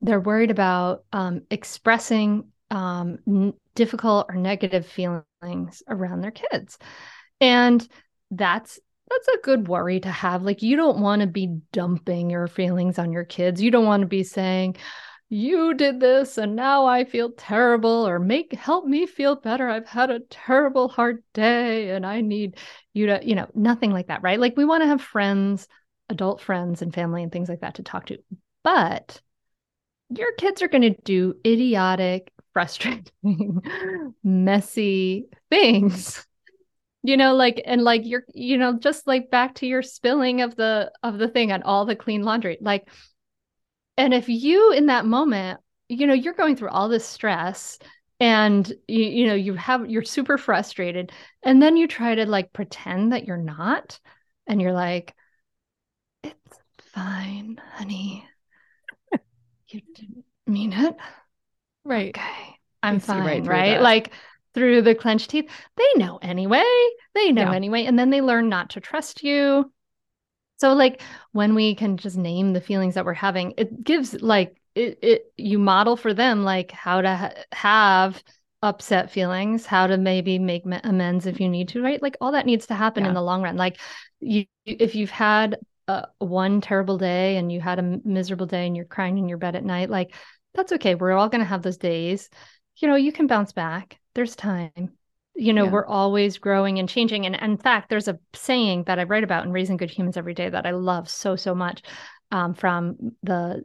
[0.00, 6.78] they're worried about um, expressing um, n- difficult or negative feelings around their kids.
[7.40, 7.86] And
[8.30, 8.78] that's
[9.10, 10.42] that's a good worry to have.
[10.42, 13.62] Like you don't want to be dumping your feelings on your kids.
[13.62, 14.76] You don't want to be saying,
[15.30, 19.68] you did this and now I feel terrible or make help me feel better.
[19.68, 22.56] I've had a terrible hard day and I need
[22.94, 24.40] you to, you know, nothing like that, right?
[24.40, 25.68] Like we want to have friends,
[26.08, 28.18] adult friends and family and things like that to talk to.
[28.64, 29.20] But
[30.08, 33.62] your kids are going to do idiotic frustrating,
[34.24, 36.26] messy things.
[37.04, 40.56] You know, like and like you're, you know, just like back to your spilling of
[40.56, 42.58] the of the thing and all the clean laundry.
[42.60, 42.88] Like,
[43.96, 47.78] and if you in that moment, you know, you're going through all this stress
[48.18, 51.12] and you, you know you have you're super frustrated
[51.44, 54.00] and then you try to like pretend that you're not
[54.48, 55.14] and you're like
[56.24, 58.26] it's fine honey
[59.68, 60.96] you didn't mean it
[61.88, 62.10] Right.
[62.16, 62.58] Okay.
[62.82, 63.24] I'm fine.
[63.24, 63.80] Right, right?
[63.80, 64.12] Like
[64.54, 65.50] through the clenched teeth.
[65.76, 66.64] They know anyway.
[67.14, 67.54] They know yeah.
[67.54, 67.84] anyway.
[67.84, 69.72] And then they learn not to trust you.
[70.58, 71.00] So like
[71.32, 75.32] when we can just name the feelings that we're having, it gives like it, it
[75.36, 78.22] you model for them like how to ha- have
[78.62, 82.02] upset feelings, how to maybe make amends if you need to, right?
[82.02, 83.10] Like all that needs to happen yeah.
[83.10, 83.56] in the long run.
[83.56, 83.78] Like
[84.20, 88.76] you if you've had uh, one terrible day and you had a miserable day and
[88.76, 90.14] you're crying in your bed at night, like
[90.58, 90.96] that's okay.
[90.96, 92.28] We're all going to have those days.
[92.76, 93.98] You know, you can bounce back.
[94.14, 94.90] There's time.
[95.34, 95.70] You know, yeah.
[95.70, 97.24] we're always growing and changing.
[97.24, 100.16] And, and, in fact, there's a saying that I write about in Raising Good Humans
[100.16, 101.82] Every Day that I love so, so much
[102.32, 103.64] um, from the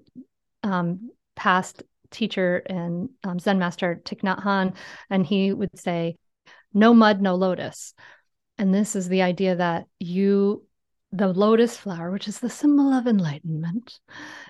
[0.61, 4.75] um, past teacher and um, Zen master Thich Nhat Hanh.
[5.09, 6.17] And he would say,
[6.75, 7.95] no mud, no lotus.
[8.59, 10.63] And this is the idea that you
[11.13, 13.99] the lotus flower, which is the symbol of enlightenment,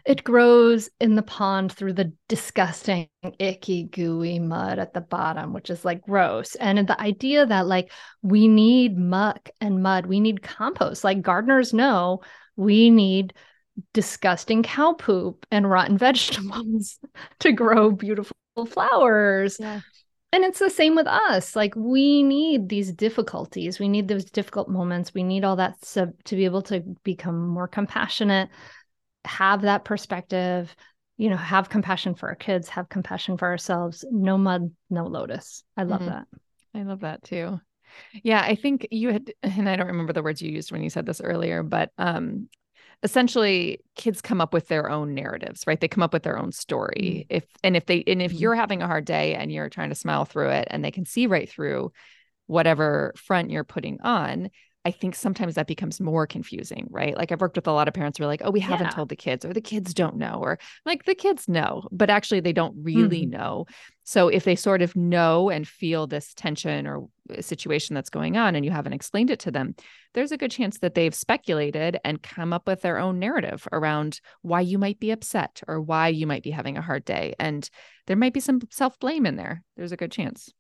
[0.05, 5.69] it grows in the pond through the disgusting, icky, gooey mud at the bottom, which
[5.69, 6.55] is like gross.
[6.55, 11.03] And the idea that like we need muck and mud, we need compost.
[11.03, 12.21] Like gardeners know
[12.55, 13.33] we need
[13.91, 16.97] disgusting cow poop and rotten vegetables
[17.39, 18.37] to grow beautiful
[18.69, 19.57] flowers.
[19.59, 19.81] Yeah
[20.33, 21.55] and it's the same with us.
[21.55, 23.79] Like we need these difficulties.
[23.79, 25.13] We need those difficult moments.
[25.13, 28.49] We need all that sub to be able to become more compassionate
[29.25, 30.75] have that perspective
[31.15, 34.03] you know have compassion for our kids have compassion for ourselves.
[34.11, 35.63] No mud no lotus.
[35.77, 36.09] I love mm-hmm.
[36.09, 36.27] that.
[36.73, 37.61] I love that too.
[38.23, 40.89] Yeah i think you had and i don't remember the words you used when you
[40.89, 42.49] said this earlier but um
[43.01, 46.51] essentially kids come up with their own narratives right they come up with their own
[46.51, 47.35] story mm-hmm.
[47.37, 48.39] if and if they and if mm-hmm.
[48.39, 51.05] you're having a hard day and you're trying to smile through it and they can
[51.05, 51.91] see right through
[52.47, 54.49] whatever front you're putting on
[54.85, 57.15] I think sometimes that becomes more confusing, right?
[57.15, 58.91] Like I've worked with a lot of parents who are like, oh, we haven't yeah.
[58.91, 62.41] told the kids, or the kids don't know, or like the kids know, but actually
[62.41, 63.37] they don't really mm-hmm.
[63.37, 63.65] know.
[64.03, 67.07] So if they sort of know and feel this tension or
[67.39, 69.75] situation that's going on and you haven't explained it to them,
[70.13, 74.19] there's a good chance that they've speculated and come up with their own narrative around
[74.41, 77.35] why you might be upset or why you might be having a hard day.
[77.39, 77.69] And
[78.07, 79.63] there might be some self blame in there.
[79.77, 80.51] There's a good chance.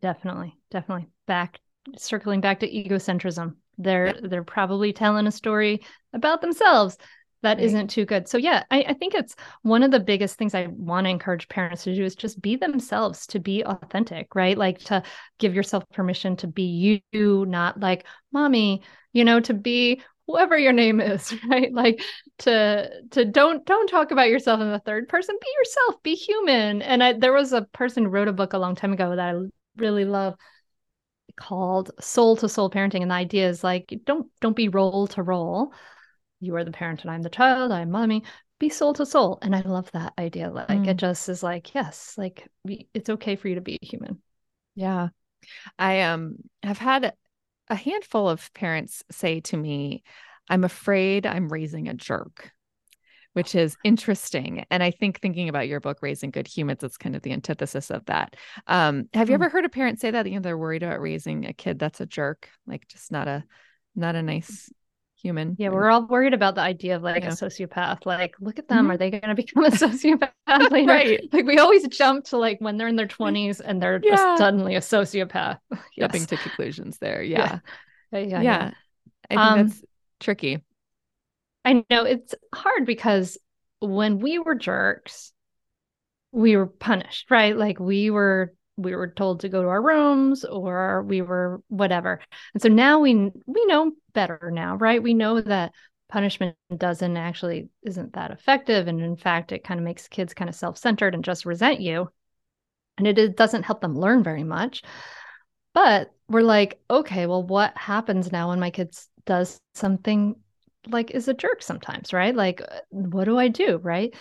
[0.00, 0.56] Definitely.
[0.70, 1.08] Definitely.
[1.26, 1.60] Back
[1.96, 3.56] circling back to egocentrism.
[3.78, 4.28] They're yeah.
[4.28, 5.80] they're probably telling a story
[6.12, 6.96] about themselves
[7.42, 7.72] that right.
[7.72, 8.28] not too good.
[8.28, 11.48] So yeah, I, I, think it's one of the biggest things I want to encourage
[11.48, 14.56] parents to do is just be themselves, to be authentic, right?
[14.56, 15.02] Like to
[15.38, 20.72] give yourself permission to be you, not like mommy, you know, to be whoever your
[20.72, 21.72] name is, right?
[21.72, 22.02] Like
[22.40, 25.36] to to don't don't talk about yourself in the third person.
[25.40, 26.82] Be yourself, be human.
[26.82, 29.18] And I there was a person who wrote a book a long time ago that
[29.18, 29.34] I
[29.76, 30.36] really love
[31.36, 35.22] called soul to soul parenting and the idea is like don't don't be role to
[35.22, 35.72] role
[36.40, 38.24] you are the parent and i'm the child i'm mommy.
[38.58, 39.38] Be soul to soul.
[39.42, 40.48] And i love that idea.
[40.48, 40.86] Like mm.
[40.86, 44.22] it just is like yes like it's okay for you to be human.
[44.76, 45.08] Yeah.
[45.78, 47.12] I um have had
[47.68, 50.02] a handful of parents say to me
[50.48, 52.52] i'm afraid i'm raising a jerk
[53.32, 54.64] which is interesting.
[54.70, 57.90] And I think thinking about your book, Raising Good Humans, it's kind of the antithesis
[57.90, 58.36] of that.
[58.66, 59.42] Um, have you mm.
[59.42, 60.26] ever heard a parent say that?
[60.26, 63.44] You know, they're worried about raising a kid that's a jerk, like just not a
[63.94, 64.70] not a nice
[65.22, 65.56] human.
[65.58, 67.30] Yeah, we're all worried about the idea of like yeah.
[67.30, 68.04] a sociopath.
[68.04, 68.84] Like, look at them.
[68.84, 68.90] Mm-hmm.
[68.90, 70.92] Are they going to become a sociopath later?
[70.92, 71.20] right.
[71.32, 74.36] Like, we always jump to like when they're in their 20s and they're yeah.
[74.36, 75.58] suddenly a sociopath.
[75.98, 77.22] Jumping to conclusions there.
[77.22, 77.60] Yeah.
[78.12, 78.18] Yeah.
[78.18, 78.26] Yeah.
[78.26, 78.42] yeah.
[78.42, 78.70] yeah.
[79.30, 79.84] I think um, that's
[80.20, 80.64] tricky.
[81.64, 83.38] I know it's hard because
[83.80, 85.32] when we were jerks,
[86.32, 87.56] we were punished, right?
[87.56, 92.20] Like we were we were told to go to our rooms or we were whatever.
[92.54, 93.14] And so now we
[93.46, 95.02] we know better now, right?
[95.02, 95.72] We know that
[96.08, 100.48] punishment doesn't actually isn't that effective and in fact it kind of makes kids kind
[100.48, 102.10] of self-centered and just resent you.
[102.98, 104.82] And it, it doesn't help them learn very much.
[105.74, 110.36] But we're like, okay, well what happens now when my kids does something
[110.88, 112.34] like is a jerk sometimes, right?
[112.34, 113.78] Like, uh, what do I do?
[113.82, 114.14] Right.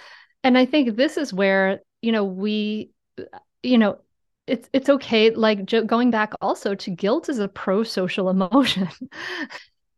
[0.44, 4.00] And I think this is where, you know, we, uh, you know,
[4.48, 8.90] it's it's okay like going back also to guilt is a pro-social emotion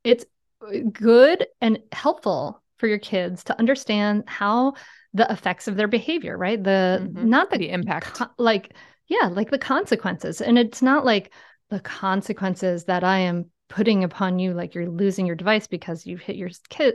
[0.03, 0.25] it's
[0.61, 4.73] uh, good and helpful for your kids to understand how
[5.13, 7.29] the effects of their behavior right the mm-hmm.
[7.29, 8.73] not the, the impact co- like
[9.07, 11.33] yeah like the consequences and it's not like
[11.69, 16.21] the consequences that i am putting upon you like you're losing your device because you've
[16.21, 16.49] hit your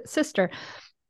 [0.07, 0.51] sister.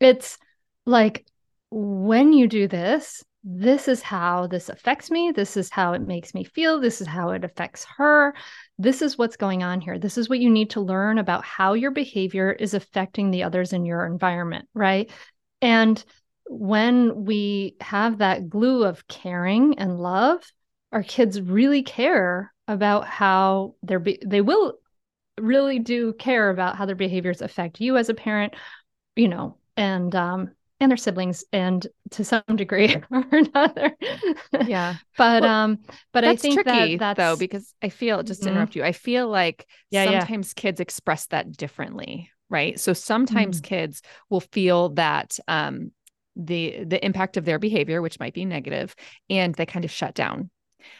[0.01, 0.39] It's
[0.87, 1.27] like
[1.71, 5.31] when you do this this is how this affects me.
[5.31, 6.81] This is how it makes me feel.
[6.81, 8.35] This is how it affects her.
[8.79, 9.99] This is what's going on here.
[9.99, 13.73] This is what you need to learn about how your behavior is affecting the others
[13.73, 15.11] in your environment right?
[15.63, 16.05] And
[16.49, 20.43] when we have that glue of caring and love
[20.93, 24.75] our kids really care about how they're be- they will
[25.43, 28.55] really do care about how their behaviors affect you as a parent,
[29.17, 33.97] you know, and um and their siblings and to some degree or another.
[34.67, 34.97] Yeah.
[35.17, 35.79] but well, um
[36.13, 38.57] but I think tricky that that's though because I feel just to mm-hmm.
[38.57, 40.61] interrupt you, I feel like yeah, sometimes yeah.
[40.61, 42.79] kids express that differently, right?
[42.79, 43.65] So sometimes mm.
[43.65, 45.93] kids will feel that um
[46.37, 48.95] the the impact of their behavior which might be negative
[49.29, 50.51] and they kind of shut down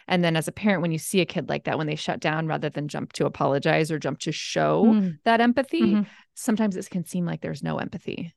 [0.07, 2.21] and then as a parent, when you see a kid like that, when they shut
[2.21, 5.19] down rather than jump to apologize or jump to show mm.
[5.25, 6.03] that empathy, mm-hmm.
[6.35, 8.35] sometimes it can seem like there's no empathy.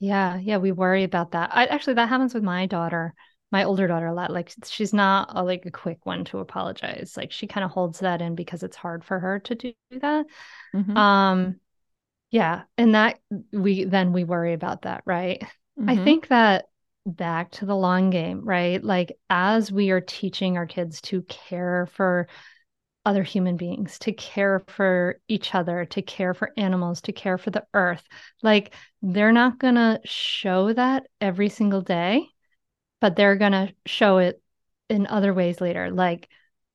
[0.00, 0.38] Yeah.
[0.38, 0.58] Yeah.
[0.58, 1.50] We worry about that.
[1.52, 3.14] I actually, that happens with my daughter,
[3.50, 4.30] my older daughter a lot.
[4.30, 7.14] Like she's not a, like a quick one to apologize.
[7.16, 10.26] Like she kind of holds that in because it's hard for her to do that.
[10.74, 10.96] Mm-hmm.
[10.96, 11.60] Um,
[12.30, 12.62] yeah.
[12.76, 13.20] And that
[13.52, 15.02] we, then we worry about that.
[15.06, 15.40] Right.
[15.78, 15.88] Mm-hmm.
[15.88, 16.66] I think that
[17.06, 18.82] back to the long game, right?
[18.82, 22.28] Like as we are teaching our kids to care for
[23.04, 27.50] other human beings, to care for each other, to care for animals, to care for
[27.50, 28.02] the earth,
[28.42, 32.26] like they're not going to show that every single day,
[33.00, 34.40] but they're going to show it
[34.88, 35.90] in other ways later.
[35.90, 36.28] Like,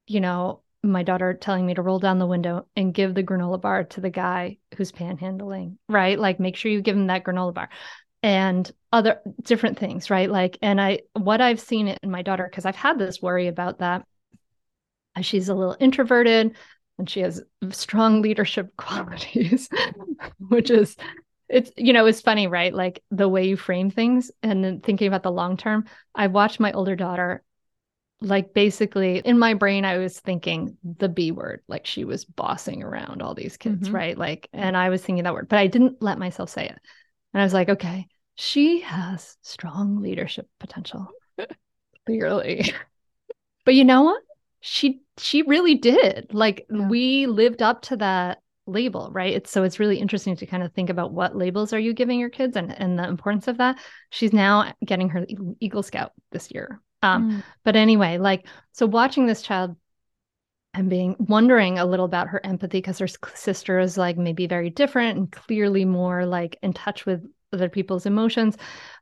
[0.06, 3.60] you know, my daughter telling me to roll down the window and give the granola
[3.60, 6.18] bar to the guy who's panhandling, right?
[6.18, 7.70] Like, make sure you give him that granola bar
[8.22, 10.30] and other different things, right?
[10.30, 13.80] Like, and I, what I've seen in my daughter, because I've had this worry about
[13.80, 14.06] that.
[15.22, 16.56] She's a little introverted
[16.98, 19.70] and she has strong leadership qualities,
[20.38, 20.96] which is,
[21.48, 22.74] it's, you know, it's funny, right?
[22.74, 25.86] Like the way you frame things and then thinking about the long term.
[26.14, 27.44] I watched my older daughter
[28.22, 32.84] like basically in my brain i was thinking the b word like she was bossing
[32.84, 33.96] around all these kids mm-hmm.
[33.96, 36.80] right like and i was thinking that word but i didn't let myself say it
[37.34, 41.08] and I was like, okay, she has strong leadership potential.
[42.06, 42.74] Clearly.
[43.66, 44.22] but you know what?
[44.62, 46.34] She she really did.
[46.34, 46.88] Like yeah.
[46.88, 49.34] we lived up to that label, right?
[49.34, 52.20] It's so it's really interesting to kind of think about what labels are you giving
[52.20, 53.78] your kids and and the importance of that.
[54.10, 55.26] She's now getting her
[55.60, 56.82] Eagle Scout this year.
[57.02, 57.44] Um, mm.
[57.64, 59.76] but anyway, like so watching this child
[60.80, 64.70] and being wondering a little about her empathy because her sister is like maybe very
[64.70, 67.22] different and clearly more like in touch with
[67.52, 68.56] other people's emotions.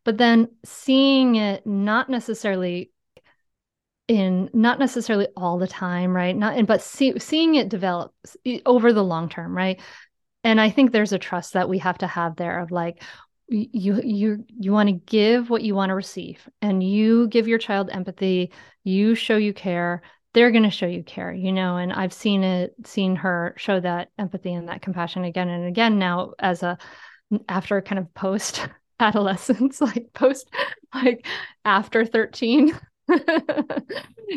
[0.03, 2.91] But then seeing it not necessarily
[4.07, 6.35] in not necessarily all the time right?
[6.35, 8.11] Not and but see, seeing it develop
[8.65, 9.79] over the long term right?
[10.43, 13.03] And i think there's a trust that we have to have there of like
[13.49, 17.59] you you you want to give what you want to receive and you give your
[17.59, 18.51] child empathy
[18.83, 20.01] you show you care
[20.37, 23.79] they're going to show you care, you know, and I've seen it, seen her show
[23.79, 26.77] that empathy and that compassion again and again now as a,
[27.49, 28.67] after kind of post
[28.99, 30.47] adolescence, like post,
[30.93, 31.25] like
[31.65, 32.79] after 13,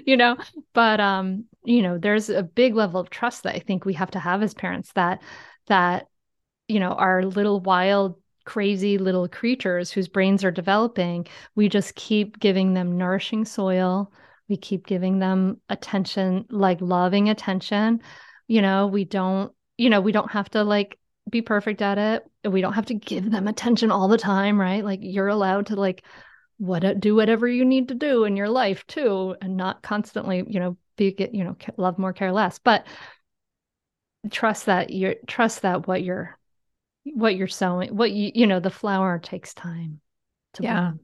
[0.06, 0.38] you know,
[0.72, 4.12] but, um, you know, there's a big level of trust that I think we have
[4.12, 5.20] to have as parents that,
[5.66, 6.06] that,
[6.66, 11.26] you know, our little wild crazy little creatures whose brains are developing,
[11.56, 14.10] we just keep giving them nourishing soil,
[14.50, 18.02] we keep giving them attention like loving attention.
[18.48, 20.98] You know we don't you know we don't have to like
[21.30, 22.24] be perfect at it.
[22.50, 24.84] We don't have to give them attention all the time right?
[24.84, 26.04] Like you're allowed to like
[26.58, 30.60] what do whatever you need to do in your life too and not constantly you
[30.60, 32.58] know be get you know love more care less.
[32.58, 32.86] But
[34.30, 36.36] trust that you're trust that what you're
[37.04, 40.00] what you're sowing what you you know the flower takes time
[40.54, 40.80] to yeah.
[40.80, 41.00] bloom.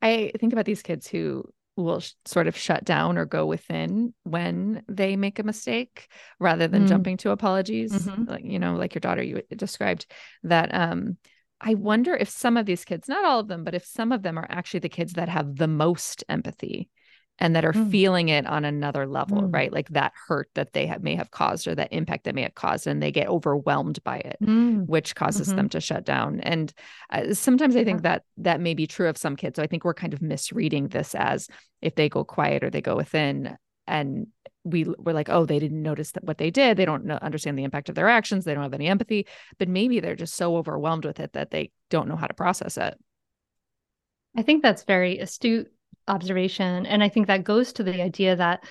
[0.00, 1.44] i think about these kids who
[1.76, 6.08] will sh- sort of shut down or go within when they make a mistake
[6.38, 6.88] rather than mm.
[6.88, 8.24] jumping to apologies mm-hmm.
[8.30, 10.06] like you know like your daughter you described
[10.42, 11.16] that um
[11.60, 14.22] i wonder if some of these kids not all of them but if some of
[14.22, 16.90] them are actually the kids that have the most empathy
[17.38, 17.90] and that are mm.
[17.90, 19.52] feeling it on another level, mm.
[19.52, 19.72] right?
[19.72, 22.54] Like that hurt that they have may have caused or that impact that may have
[22.54, 24.86] caused, and they get overwhelmed by it, mm.
[24.86, 25.56] which causes mm-hmm.
[25.56, 26.40] them to shut down.
[26.40, 26.72] And
[27.10, 28.10] uh, sometimes I think yeah.
[28.10, 29.56] that that may be true of some kids.
[29.56, 31.48] So I think we're kind of misreading this as
[31.80, 33.56] if they go quiet or they go within,
[33.86, 34.28] and
[34.64, 36.76] we were like, oh, they didn't notice that what they did.
[36.76, 38.44] They don't know, understand the impact of their actions.
[38.44, 39.26] They don't have any empathy.
[39.58, 42.76] But maybe they're just so overwhelmed with it that they don't know how to process
[42.76, 42.96] it.
[44.36, 45.72] I think that's very astute
[46.08, 46.86] observation.
[46.86, 48.64] And I think that goes to the idea that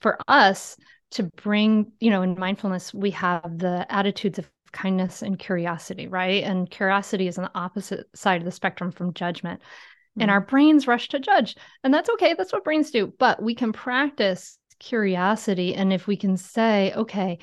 [0.00, 0.76] for us
[1.12, 6.44] to bring, you know, in mindfulness, we have the attitudes of kindness and curiosity, right?
[6.44, 9.60] And curiosity is on the opposite side of the spectrum from judgment.
[9.60, 10.22] Mm-hmm.
[10.22, 11.56] And our brains rush to judge.
[11.82, 12.34] And that's okay.
[12.36, 13.12] That's what brains do.
[13.18, 15.74] But we can practice curiosity.
[15.74, 17.38] And if we can say, okay,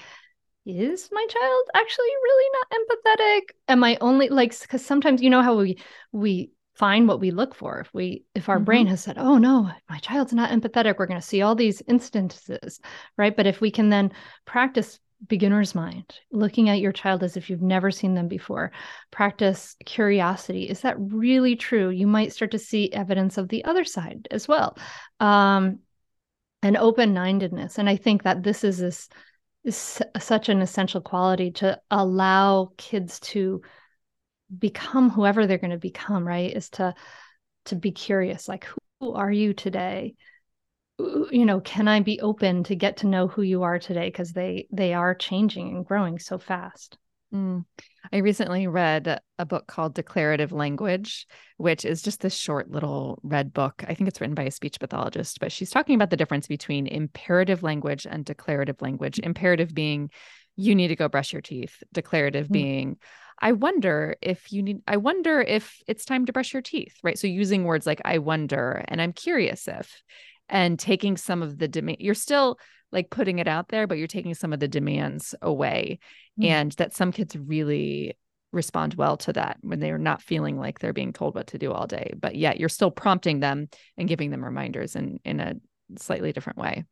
[0.65, 3.41] is my child actually really not empathetic?
[3.67, 5.77] Am I only like because sometimes you know how we
[6.11, 7.79] we find what we look for.
[7.79, 8.65] If we if our mm-hmm.
[8.65, 11.81] brain has said oh no my child's not empathetic we're going to see all these
[11.87, 12.79] instances
[13.17, 13.35] right?
[13.35, 14.11] But if we can then
[14.45, 18.71] practice beginner's mind looking at your child as if you've never seen them before
[19.11, 20.63] practice curiosity.
[20.63, 21.89] Is that really true?
[21.89, 24.77] You might start to see evidence of the other side as well
[25.19, 25.79] um
[26.61, 27.77] and open-mindedness.
[27.77, 29.09] And i think that this is this
[29.63, 33.61] is such an essential quality to allow kids to
[34.57, 36.93] become whoever they're going to become right is to
[37.65, 38.67] to be curious like
[38.99, 40.15] who are you today?
[40.97, 44.07] You know can i be open to get to know who you are today?
[44.07, 46.97] Because they they are changing and growing so fast.
[47.33, 47.65] Mm.
[48.13, 51.25] i recently read a book called declarative language
[51.57, 53.83] which is just this short little red book.
[53.85, 56.87] I think it's written by a speech pathologist but she's talking about the difference between
[56.87, 59.19] imperative language and declarative language.
[59.19, 60.11] Imperative being
[60.55, 61.83] you need to go brush your teeth.
[61.93, 62.51] Declarative mm.
[62.51, 62.97] being
[63.39, 67.19] I wonder if you need, I wonder if it's time to brush your teeth, right?
[67.19, 70.01] So using words like I wonder and I'm curious if,
[70.47, 72.59] and taking some of the demand, you're still
[72.91, 75.99] like putting it out there, but you're taking some of the demands away.
[76.39, 76.49] Mm-hmm.
[76.49, 78.17] And that some kids really
[78.51, 81.73] respond well to that when they're not feeling like they're being told what to do
[81.73, 83.67] all day, but yet you're still prompting them
[83.97, 85.55] and giving them reminders in, in a
[85.97, 86.85] slightly different way.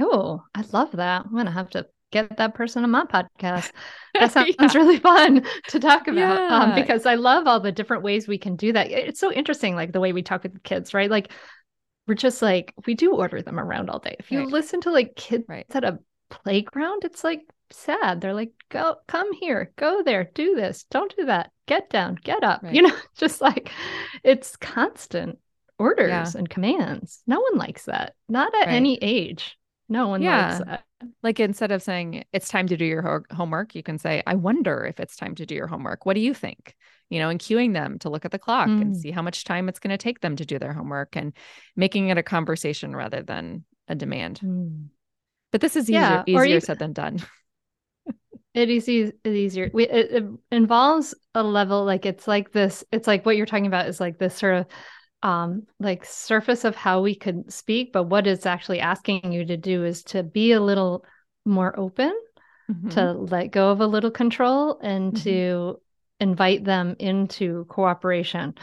[0.00, 1.24] Oh, I love that.
[1.24, 3.70] I'm going to have to get that person on my podcast.
[4.14, 4.72] That sounds yeah.
[4.74, 6.58] really fun to talk about um, yeah.
[6.58, 8.88] um, because I love all the different ways we can do that.
[8.92, 11.10] It's so interesting, like the way we talk with the kids, right?
[11.10, 11.32] Like
[12.06, 14.14] we're just like we do order them around all day.
[14.20, 14.46] If you right.
[14.46, 15.66] listen to like kids right.
[15.74, 15.98] at a
[16.30, 17.40] playground, it's like
[17.72, 18.20] sad.
[18.20, 22.44] They're like, go, come here, go there, do this, don't do that, get down, get
[22.44, 22.62] up.
[22.62, 22.72] Right.
[22.72, 23.72] You know, just like
[24.22, 25.40] it's constant
[25.76, 26.38] orders yeah.
[26.38, 27.20] and commands.
[27.26, 29.58] No one likes that, not at any age.
[29.94, 30.54] No one yeah.
[30.54, 30.84] likes that.
[31.22, 34.34] Like instead of saying it's time to do your ho- homework, you can say, I
[34.34, 36.04] wonder if it's time to do your homework.
[36.04, 36.74] What do you think?
[37.10, 38.82] You know, and cueing them to look at the clock mm.
[38.82, 41.32] and see how much time it's going to take them to do their homework and
[41.76, 44.40] making it a conversation rather than a demand.
[44.42, 44.86] Mm.
[45.52, 47.22] But this is easier, yeah, easier said than done.
[48.54, 49.70] it is easier.
[49.72, 52.82] We, it, it involves a level like it's like this.
[52.90, 54.66] It's like what you're talking about is like this sort of
[55.24, 59.56] um, like surface of how we could speak, but what it's actually asking you to
[59.56, 61.04] do is to be a little
[61.46, 62.12] more open,
[62.70, 62.90] mm-hmm.
[62.90, 65.22] to let go of a little control, and mm-hmm.
[65.24, 65.80] to
[66.20, 68.54] invite them into cooperation.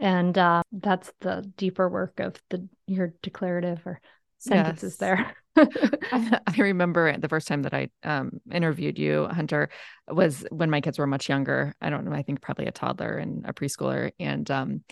[0.00, 4.00] And uh, that's the deeper work of the your declarative or
[4.38, 4.98] sentences yes.
[4.98, 5.36] there.
[5.56, 9.70] I, I, remember the first time that I um, interviewed you, Hunter,
[10.08, 11.74] was when my kids were much younger.
[11.80, 14.12] I don't know, I think probably a toddler and a preschooler.
[14.20, 14.84] And um,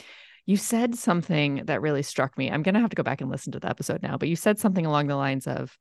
[0.46, 2.50] you said something that really struck me.
[2.50, 4.36] I'm going to have to go back and listen to the episode now, but you
[4.36, 5.76] said something along the lines of,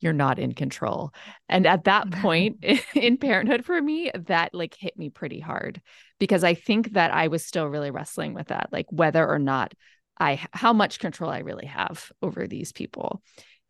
[0.00, 1.12] you're not in control.
[1.48, 2.62] And at that point
[2.94, 5.80] in parenthood for me, that like hit me pretty hard
[6.18, 9.74] because I think that I was still really wrestling with that, like whether or not
[10.18, 13.22] I, how much control I really have over these people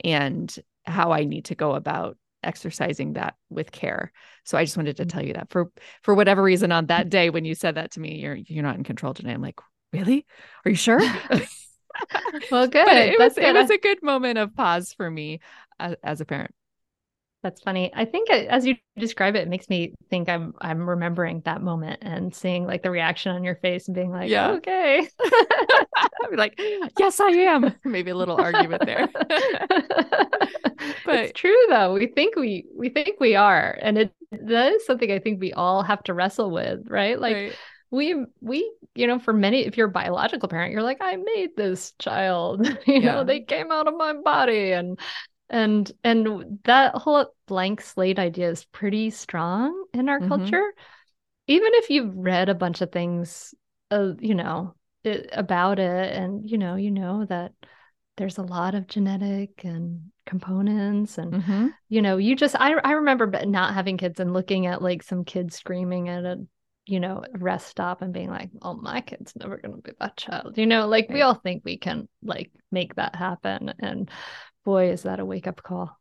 [0.05, 4.13] and how I need to go about exercising that with care.
[4.45, 5.09] So I just wanted to mm.
[5.09, 5.71] tell you that for
[6.03, 8.77] for whatever reason on that day when you said that to me, you're you're not
[8.77, 9.33] in control today.
[9.33, 9.59] I'm like,
[9.93, 10.27] really?
[10.65, 11.01] Are you sure?
[12.51, 12.87] well, good.
[12.87, 13.45] But it was good.
[13.45, 15.41] it was a good moment of pause for me
[15.79, 16.53] as, as a parent.
[17.43, 17.93] That's funny.
[17.95, 22.01] I think as you describe it, it makes me think I'm I'm remembering that moment
[22.03, 24.51] and seeing like the reaction on your face and being like, yeah.
[24.53, 25.09] okay.
[25.25, 26.61] I'd be like,
[26.99, 27.73] yes, I am.
[27.85, 29.07] Maybe a little argument there.
[31.05, 31.95] but it's true though.
[31.95, 33.79] We think we we think we are.
[33.81, 37.21] And it that is something I think we all have to wrestle with, right?
[37.21, 37.53] Like right.
[37.91, 41.51] We we, you know, for many, if you're a biological parent, you're like, I made
[41.57, 42.67] this child.
[42.87, 43.13] you yeah.
[43.13, 44.99] know, they came out of my body and
[45.49, 50.29] and and that whole blank slate idea is pretty strong in our mm-hmm.
[50.29, 50.73] culture
[51.47, 53.55] even if you've read a bunch of things
[53.91, 54.75] uh, you know
[55.05, 57.53] it, about it and you know you know that
[58.17, 61.69] there's a lot of genetic and components and mm-hmm.
[61.89, 65.25] you know you just I, I remember not having kids and looking at like some
[65.25, 66.45] kids screaming at a
[66.87, 70.17] you know rest stop and being like oh my kid's never going to be that
[70.17, 71.15] child you know like right.
[71.15, 74.09] we all think we can like make that happen and
[74.67, 75.99] boy, is that a wake up call.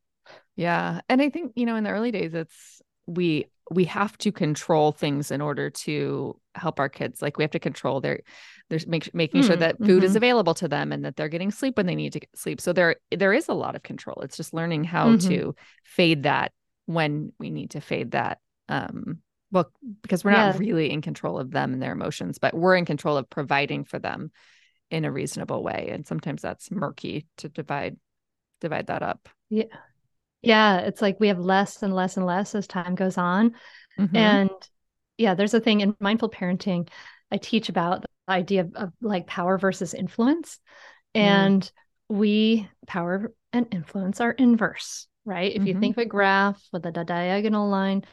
[0.57, 0.99] Yeah.
[1.07, 4.91] And I think, you know, in the early days, it's we we have to control
[4.91, 7.21] things in order to help our kids.
[7.21, 8.21] Like we have to control their
[8.69, 10.03] there's make, making mm, sure that food mm-hmm.
[10.03, 12.59] is available to them and that they're getting sleep when they need to get sleep.
[12.59, 14.21] So there there is a lot of control.
[14.23, 15.29] It's just learning how mm-hmm.
[15.29, 16.51] to fade that
[16.87, 18.39] when we need to fade that.
[18.67, 19.19] Um
[19.55, 20.51] well, because we're yeah.
[20.51, 23.85] not really in control of them and their emotions, but we're in control of providing
[23.85, 24.31] for them
[24.91, 25.89] in a reasonable way.
[25.91, 27.95] And sometimes that's murky to divide
[28.59, 29.29] divide that up.
[29.49, 29.63] Yeah.
[30.41, 30.79] Yeah.
[30.79, 33.55] It's like we have less and less and less as time goes on.
[33.97, 34.15] Mm-hmm.
[34.15, 34.51] And
[35.17, 36.89] yeah, there's a thing in mindful parenting
[37.31, 40.59] I teach about the idea of, of like power versus influence.
[41.15, 41.21] Mm.
[41.21, 41.71] And mm.
[42.09, 45.51] we power and influence are inverse, right?
[45.51, 45.67] If mm-hmm.
[45.67, 48.05] you think of a graph with a diagonal line,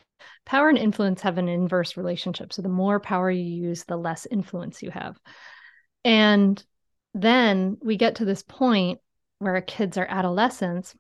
[0.47, 2.53] power and influence have an inverse relationship.
[2.53, 5.19] So the more power you use, the less influence you have.
[6.05, 6.63] And
[7.15, 9.01] then we get to this point
[9.39, 10.95] where our kids are adolescents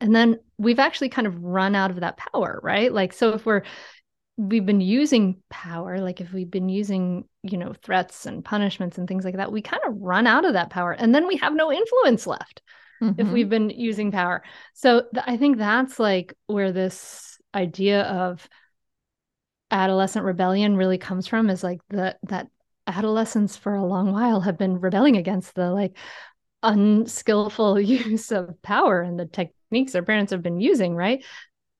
[0.00, 3.44] and then we've actually kind of run out of that power right like so if
[3.44, 3.62] we're
[4.36, 9.06] we've been using power like if we've been using you know threats and punishments and
[9.06, 11.54] things like that we kind of run out of that power and then we have
[11.54, 12.62] no influence left
[13.00, 13.20] mm-hmm.
[13.20, 14.42] if we've been using power
[14.74, 18.48] so th- i think that's like where this idea of
[19.70, 22.48] adolescent rebellion really comes from is like the that
[22.86, 25.96] adolescents for a long while have been rebelling against the like
[26.62, 31.24] unskillful use of power and the techniques their parents have been using, right?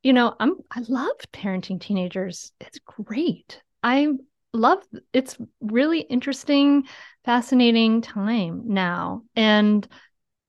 [0.03, 2.53] You know, I'm I love parenting teenagers.
[2.61, 3.61] It's great.
[3.83, 4.09] I
[4.53, 6.85] love it's really interesting,
[7.25, 9.23] fascinating time now.
[9.37, 9.87] And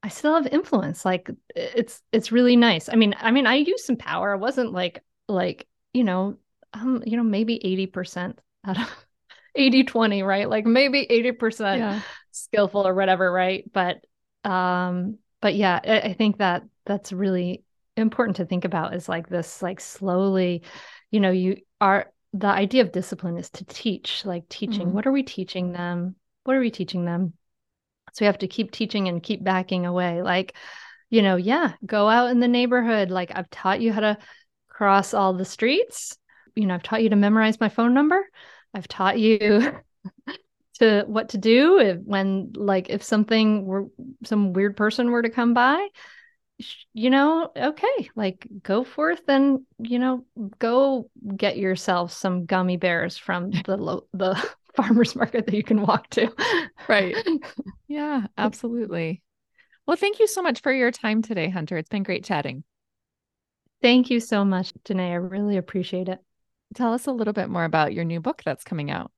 [0.03, 1.05] I still have influence.
[1.05, 2.89] Like it's it's really nice.
[2.89, 4.33] I mean, I mean, I used some power.
[4.33, 6.37] I wasn't like like, you know,
[6.73, 7.59] um, you know, maybe
[7.93, 9.05] 80% out of
[9.55, 10.49] 80 20, right?
[10.49, 12.01] Like maybe 80% yeah.
[12.31, 13.69] skillful or whatever, right?
[13.71, 14.03] But
[14.43, 17.63] um but yeah I, I think that that's really
[17.97, 20.63] important to think about is like this like slowly
[21.09, 24.93] you know you are the idea of discipline is to teach like teaching mm-hmm.
[24.93, 27.33] what are we teaching them what are we teaching them
[28.11, 30.21] so we have to keep teaching and keep backing away.
[30.21, 30.55] Like
[31.09, 33.11] you know yeah go out in the neighborhood.
[33.11, 34.17] Like i've taught you how to
[34.69, 36.17] cross all the streets.
[36.55, 38.23] You know i've taught you to memorize my phone number.
[38.73, 39.73] I've taught you
[40.79, 43.87] to what to do if when like if something were
[44.23, 45.87] some weird person were to come by
[46.93, 50.25] you know okay like go forth and you know
[50.59, 54.41] go get yourself some gummy bears from the lo- the
[54.75, 56.31] farmers market that you can walk to.
[56.87, 57.15] Right.
[57.87, 59.21] Yeah absolutely.
[59.85, 61.77] Well thank you so much for your time today hunter.
[61.77, 62.63] It's been great chatting.
[63.81, 65.11] Thank you so much Denaye.
[65.11, 66.19] i really appreciate it.
[66.75, 69.11] Tell us a little bit more about your new book that's coming out.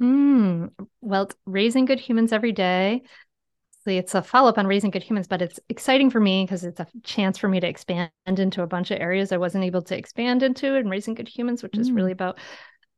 [0.00, 0.70] Mm,
[1.02, 3.02] well, raising good humans every day.
[3.86, 6.80] It's a follow up on raising good humans, but it's exciting for me because it's
[6.80, 9.96] a chance for me to expand into a bunch of areas I wasn't able to
[9.96, 11.80] expand into in raising good humans, which mm.
[11.80, 12.38] is really about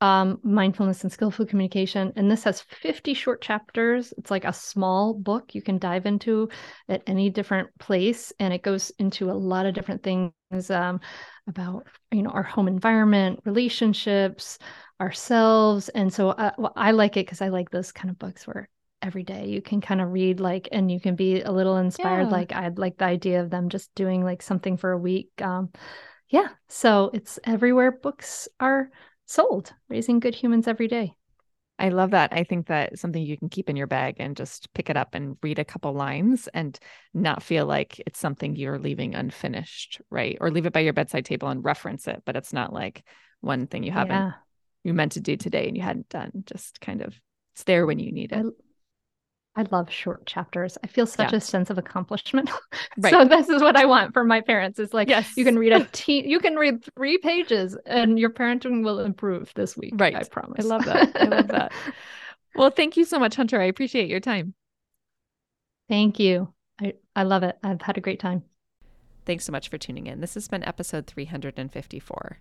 [0.03, 2.12] um, mindfulness and skillful communication.
[2.16, 4.12] And this has 50 short chapters.
[4.18, 6.48] It's like a small book you can dive into
[6.88, 8.32] at any different place.
[8.40, 10.32] And it goes into a lot of different things
[10.70, 10.98] um,
[11.46, 14.59] about, you know, our home environment, relationships,
[15.00, 15.88] ourselves.
[15.90, 18.68] And so uh, well, I like it because I like those kind of books where
[19.03, 19.46] every day.
[19.46, 22.24] You can kind of read like, and you can be a little inspired.
[22.24, 22.28] Yeah.
[22.28, 25.30] Like I'd like the idea of them just doing like something for a week.
[25.40, 25.70] Um,
[26.28, 26.48] yeah.
[26.68, 28.90] So it's everywhere books are
[29.27, 31.14] sold, raising good humans every day.
[31.79, 32.33] I love that.
[32.33, 35.14] I think that something you can keep in your bag and just pick it up
[35.14, 36.79] and read a couple lines and
[37.12, 40.37] not feel like it's something you're leaving unfinished, right?
[40.41, 43.03] Or leave it by your bedside table and reference it, but it's not like
[43.41, 44.33] one thing you haven't Yeah.
[44.85, 46.45] you meant to do today and you hadn't done.
[46.47, 47.18] Just kind of
[47.55, 48.39] it's there when you need it.
[48.39, 48.43] I
[49.70, 50.78] love short chapters.
[50.82, 51.36] I feel such Yeah.
[51.36, 52.50] a sense of accomplishment.
[52.98, 53.11] Right.
[53.11, 54.78] So this is what I want for my parents.
[54.78, 55.36] It's like Yes.
[55.36, 59.53] you can read a te- you can read three pages and your parenting will improve
[59.55, 59.94] this week.
[59.96, 60.14] Right.
[60.16, 60.64] I promise.
[60.64, 61.12] I love that.
[61.20, 61.72] I love that.
[62.55, 63.59] Well, thank you so much, Hunter.
[63.61, 64.53] I appreciate your time.
[65.88, 66.53] Thank you.
[66.80, 67.57] I, I love it.
[67.62, 68.42] I've had a great time.
[69.24, 70.20] Thanks so much for tuning in.
[70.20, 72.38] This has been episode 354.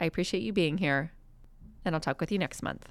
[0.00, 1.12] I appreciate you being here,
[1.84, 2.88] and I'll talk with you next month.